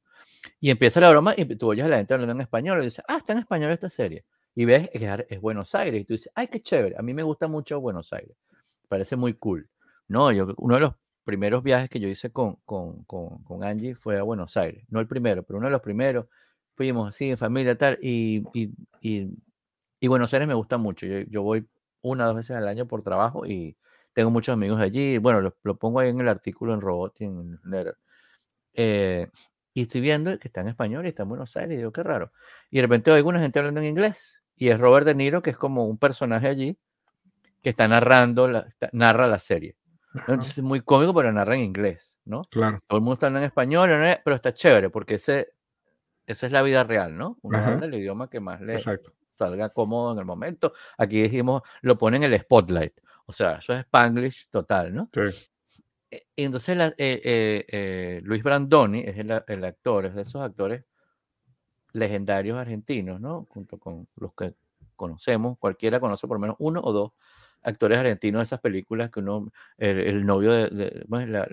[0.59, 3.03] Y empieza la broma y tú oyes a la gente hablando en español y dices,
[3.07, 4.25] ah, está en español esta serie.
[4.55, 7.23] Y ves que es Buenos Aires y tú dices, ay, qué chévere, a mí me
[7.23, 8.37] gusta mucho Buenos Aires,
[8.87, 9.69] parece muy cool.
[10.07, 10.93] No, yo, uno de los
[11.24, 14.86] primeros viajes que yo hice con, con, con, con, Angie fue a Buenos Aires.
[14.89, 16.28] No el primero, pero uno de los primeros.
[16.76, 17.99] Fuimos así en familia tal.
[18.01, 18.72] Y, y,
[19.99, 21.05] y, Buenos Aires me gusta mucho.
[21.05, 21.67] Yo, yo, voy
[22.01, 23.78] una dos veces al año por trabajo y
[24.13, 25.17] tengo muchos amigos allí.
[25.17, 27.59] Bueno, lo, lo pongo ahí en el artículo en Robot y en.
[28.74, 29.28] Eh,
[29.74, 31.76] y estoy viendo que está en español y está en Buenos Aires.
[31.76, 32.32] Y digo, qué raro.
[32.69, 34.41] Y de repente oigo una gente hablando en inglés.
[34.55, 36.78] Y es Robert De Niro, que es como un personaje allí
[37.61, 39.76] que está narrando, la, narra la serie.
[40.14, 42.43] Entonces es muy cómico, pero narra en inglés, ¿no?
[42.45, 42.80] Claro.
[42.88, 43.89] Todo el mundo está hablando en español,
[44.24, 45.53] pero está chévere porque ese,
[46.26, 47.38] esa es la vida real, ¿no?
[47.41, 48.78] Una habla el idioma que más le
[49.32, 50.74] salga cómodo en el momento.
[50.97, 52.93] Aquí dijimos, lo ponen en el spotlight.
[53.26, 55.09] O sea, eso es Spanglish total, ¿no?
[55.14, 55.22] Sí.
[56.12, 60.84] E, entonces eh, eh, eh, Luis Brandoni es el, el, actor, es de esos actores
[61.93, 63.45] legendarios argentinos, ¿no?
[63.49, 64.53] Junto con los que
[64.95, 67.12] conocemos, cualquiera conoce por lo menos uno o dos
[67.64, 71.47] actores argentinos de esas películas que uno, el, novio de, la,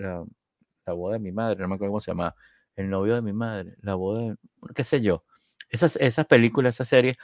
[0.85, 2.35] la, boda de mi madre, no me acuerdo cómo se llama,
[2.75, 4.37] El novio de mi madre, la boda, de-
[4.75, 5.23] qué sé yo.
[5.69, 7.17] Esas, esas películas, esas series.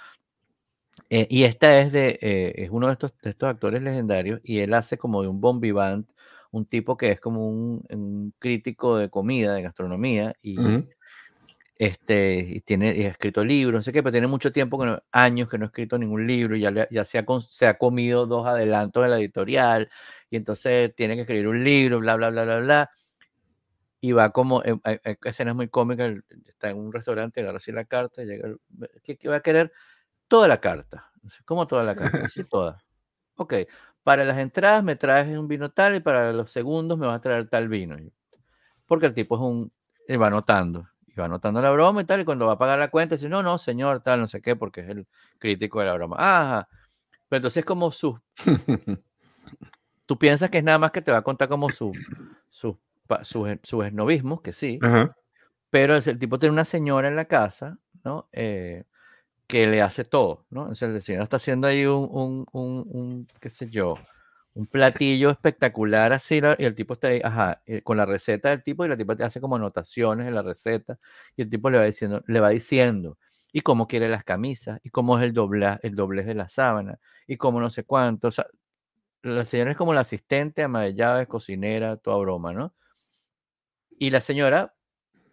[1.09, 4.59] eh, y esta es de, eh, es uno de estos, de estos actores legendarios y
[4.59, 6.09] él hace como de un bon vivant,
[6.51, 10.57] un tipo que es como un, un crítico de comida, de gastronomía y.
[11.77, 14.85] este, y tiene y ha escrito libros, no sé qué, pero tiene mucho tiempo, que
[14.87, 17.67] no- años que no ha escrito ningún libro, y ya, le- ya se, ha, se
[17.67, 19.89] ha comido dos adelantos de la editorial,
[20.29, 22.89] y entonces tiene que escribir un libro, bla, bla, bla, bla, bla,
[24.01, 26.13] y va como, eh, hay, hay escenas muy cómicas,
[26.47, 28.49] está en un restaurante, agarra así la carta, y llega,
[29.03, 29.71] ¿qué, qué va a querer?
[30.27, 31.11] Toda la carta,
[31.45, 32.27] ¿cómo toda la carta?
[32.29, 32.83] Sí, toda.
[33.37, 33.55] Ok,
[34.03, 37.21] para las entradas me traes un vino tal, y para los segundos me vas a
[37.21, 37.97] traer tal vino.
[38.87, 39.71] Porque el tipo es un,
[40.07, 42.77] y va anotando, y va anotando la broma y tal, y cuando va a pagar
[42.79, 45.07] la cuenta, dice, no, no, señor, tal, no sé qué, porque es el
[45.39, 46.15] crítico de la broma.
[46.19, 46.67] Ajá.
[47.29, 48.19] Pero entonces como su,
[50.05, 51.93] tú piensas que es nada más que te va a contar como su,
[52.49, 55.15] su, pa- sus e- sus esnovismos, que sí, Ajá.
[55.69, 58.27] pero es- el tipo tiene una señora en la casa, ¿no?
[58.31, 58.83] Eh,
[59.47, 60.61] que le hace todo, ¿no?
[60.63, 63.95] Entonces la señora está haciendo ahí un, un, un, un, qué sé yo,
[64.55, 68.63] un platillo espectacular así, y el tipo está ahí, ajá, eh, con la receta del
[68.63, 70.97] tipo, y la tipa hace como anotaciones en la receta,
[71.35, 73.17] y el tipo le va diciendo, le va diciendo,
[73.51, 76.99] y cómo quiere las camisas, y cómo es el dobla, el doblez de la sábana,
[77.27, 78.47] y cómo no sé cuánto, o sea,
[79.23, 82.73] la señora es como la asistente, ama de llaves, cocinera, toda broma, ¿no?
[83.97, 84.73] Y la señora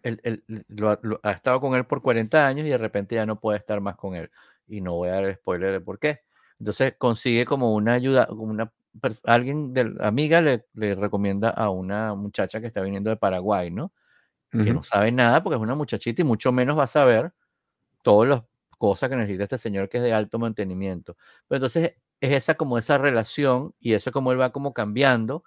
[0.03, 0.91] él- lo
[1.23, 3.95] ha, estado con él por 40 años y de repente ya no puede estar más
[3.97, 4.31] con él.
[4.67, 6.21] Y no voy a dar spoiler de por qué.
[6.59, 8.71] Entonces consigue como una ayuda, como una
[9.23, 13.71] alguien de la amiga le, le recomienda a una muchacha que está viniendo de Paraguay,
[13.71, 13.91] ¿no?
[14.51, 17.33] Que no sabe nada porque es una muchachita y mucho menos va a saber
[18.03, 18.43] todas las
[18.77, 21.17] cosas que necesita este señor que es de alto mantenimiento.
[21.47, 25.43] Pero entonces es esa como esa relación y eso como él va como cambiando,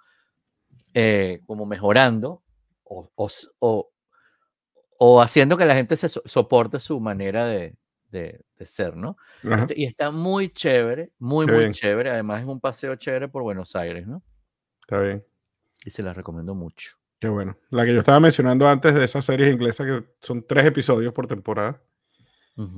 [0.93, 2.43] eh, como mejorando
[2.83, 3.29] o, o
[3.59, 3.89] o-
[4.99, 7.75] o haciendo que la gente se so- soporte su manera de,
[8.09, 9.17] de- de ser, ¿no?
[9.43, 9.61] Ajá.
[9.61, 11.73] Este- y está muy chévere, muy, Qué muy bien.
[11.73, 12.09] chévere.
[12.11, 14.23] Además es un paseo chévere por Buenos Aires, ¿no?
[14.81, 15.25] Está bien.
[15.85, 16.97] Y se las recomiendo mucho.
[17.19, 17.57] Qué bueno.
[17.69, 21.27] La que yo estaba mencionando antes de esas series inglesas que son tres episodios por
[21.27, 21.81] temporada.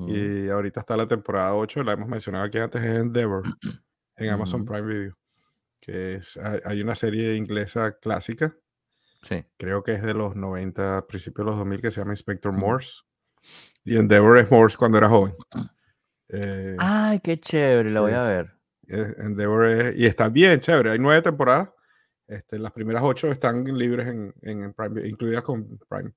[0.07, 3.43] Y ahorita está la temporada 8, la hemos mencionado aquí antes, es Endeavor,
[4.17, 4.65] en Amazon.
[4.65, 5.17] Prime Video.
[5.79, 8.57] Que es- hay una serie inglesa clásica,
[9.23, 9.45] Sí.
[9.57, 12.51] creo que es de los 90, principios de los 2000, que se llama Inspector.
[12.51, 13.03] Morse.
[13.85, 15.33] Y Endeavor es Morse cuando era joven.
[16.29, 18.17] Eh, Ay, qué chévere, la voy sí.
[18.17, 18.53] a ver.
[18.87, 20.91] eh, Endeavor es- y está bien chévere.
[20.91, 21.69] Hay nueve temporadas.
[22.27, 26.11] Este, las primeras ocho están libres en, en Prime, incluidas con Prime.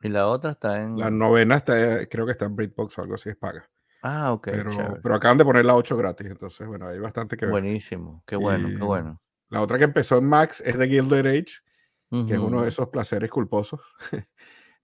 [0.00, 0.96] Y la otra está en.
[0.98, 3.68] La novena está, creo que está en BritBox o algo así, es paga.
[4.02, 5.00] Ah, ok, Pero, chévere.
[5.02, 7.52] pero acaban de poner la 8 gratis, entonces, bueno, hay bastante que ver.
[7.52, 9.20] Buenísimo, qué bueno, Y qué bueno.
[9.50, 12.88] La otra que empezó en Max es The Gilded Age, que es uno de esos
[12.90, 13.80] placeres culposos,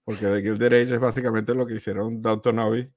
[0.05, 2.89] porque The Gilded Age es básicamente lo que hicieron Downton Abbey,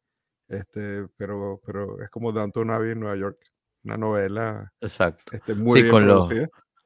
[0.49, 3.39] este, pero, pero es como Downton Abbey en Nueva York,
[3.85, 5.23] una novela Exacto.
[5.35, 6.29] este, muy Sí, bien con los,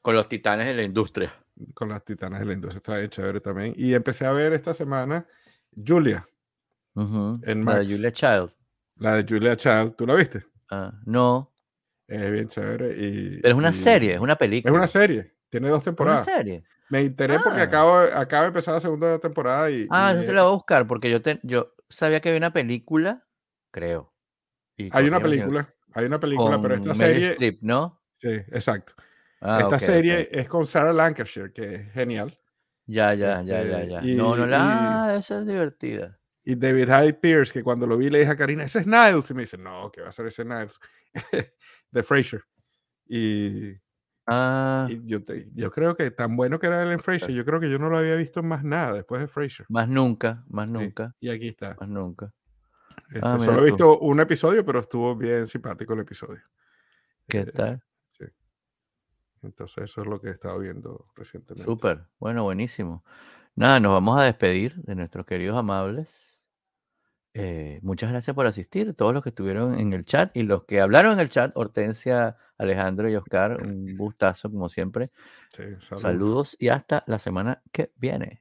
[0.01, 1.33] con los titanes de la industria.
[1.75, 3.73] con las titanas de la industria, está bien chévere también.
[3.77, 5.27] Y empecé a ver esta semana
[5.75, 6.27] Julia,
[6.95, 7.87] en La de.
[7.87, 8.51] Julia Child.
[8.97, 10.45] la de Julia Child, ¿tú la viste?
[10.71, 11.53] Ah, no,
[12.09, 12.95] Es bien chévere.
[12.97, 14.75] Y, pero es una y- serie, es una Es película.
[14.75, 16.25] una serie, tiene dos ¿Es una temporadas.
[16.25, 16.65] serie.
[16.93, 17.65] Me enteré porque Ah.
[17.65, 20.55] acabo, acaba de empezar la segunda temporada y, Ah, y, eso te la voy a
[20.57, 23.27] buscar porque yo, te, yo sabía que había una película,
[23.71, 24.13] creo.
[24.77, 27.99] y hay una película, hay una película, pero esta serie, ¿no?
[28.19, 28.93] sí, exacto.
[29.41, 30.37] Ah, esta serie ok.
[30.37, 32.39] es con Sarah Lancashire, que es genial,
[32.85, 34.01] Ya, ya, ya, ya, este, ya.
[34.05, 35.05] y- no, no, la...
[35.07, 36.21] Ah, esa es divertida.
[36.45, 39.31] y David Hyde Pierce, que cuando lo vi le dije a Karina, ese es Niles,
[39.31, 40.79] y me dice, no, que va a ser ese Niles,
[41.91, 42.43] de Frasier.
[43.09, 43.73] Y,
[44.27, 47.45] Ah, y yo, te- yo creo que tan bueno que era él en Frasier, yo
[47.45, 49.67] creo que yo no lo había visto en más nada después de Frasier.
[49.69, 51.77] más nunca, más Sí, nunca, Y aquí está.
[51.81, 52.33] más nunca.
[53.09, 56.41] Este, Ah, solo he visto un episodio, pero estuvo bien simpático el episodio.
[57.29, 57.83] ¿Qué Eh, tal?
[58.13, 58.25] sí.
[59.43, 61.65] Entonces eso es lo que he estado viendo recientemente.
[61.65, 63.05] Súper, bueno, buenísimo.
[63.57, 66.39] Nada, nos vamos a despedir de nuestros queridos amables.
[67.35, 70.81] Eh, muchas gracias por asistir, todos los que estuvieron en el chat y los que
[70.81, 75.11] hablaron en el chat, Hortensia, Alejandro y Oscar, un gustazo como siempre.
[75.51, 76.01] Sí, salud.
[76.01, 78.39] Saludos y hasta la semana que viene.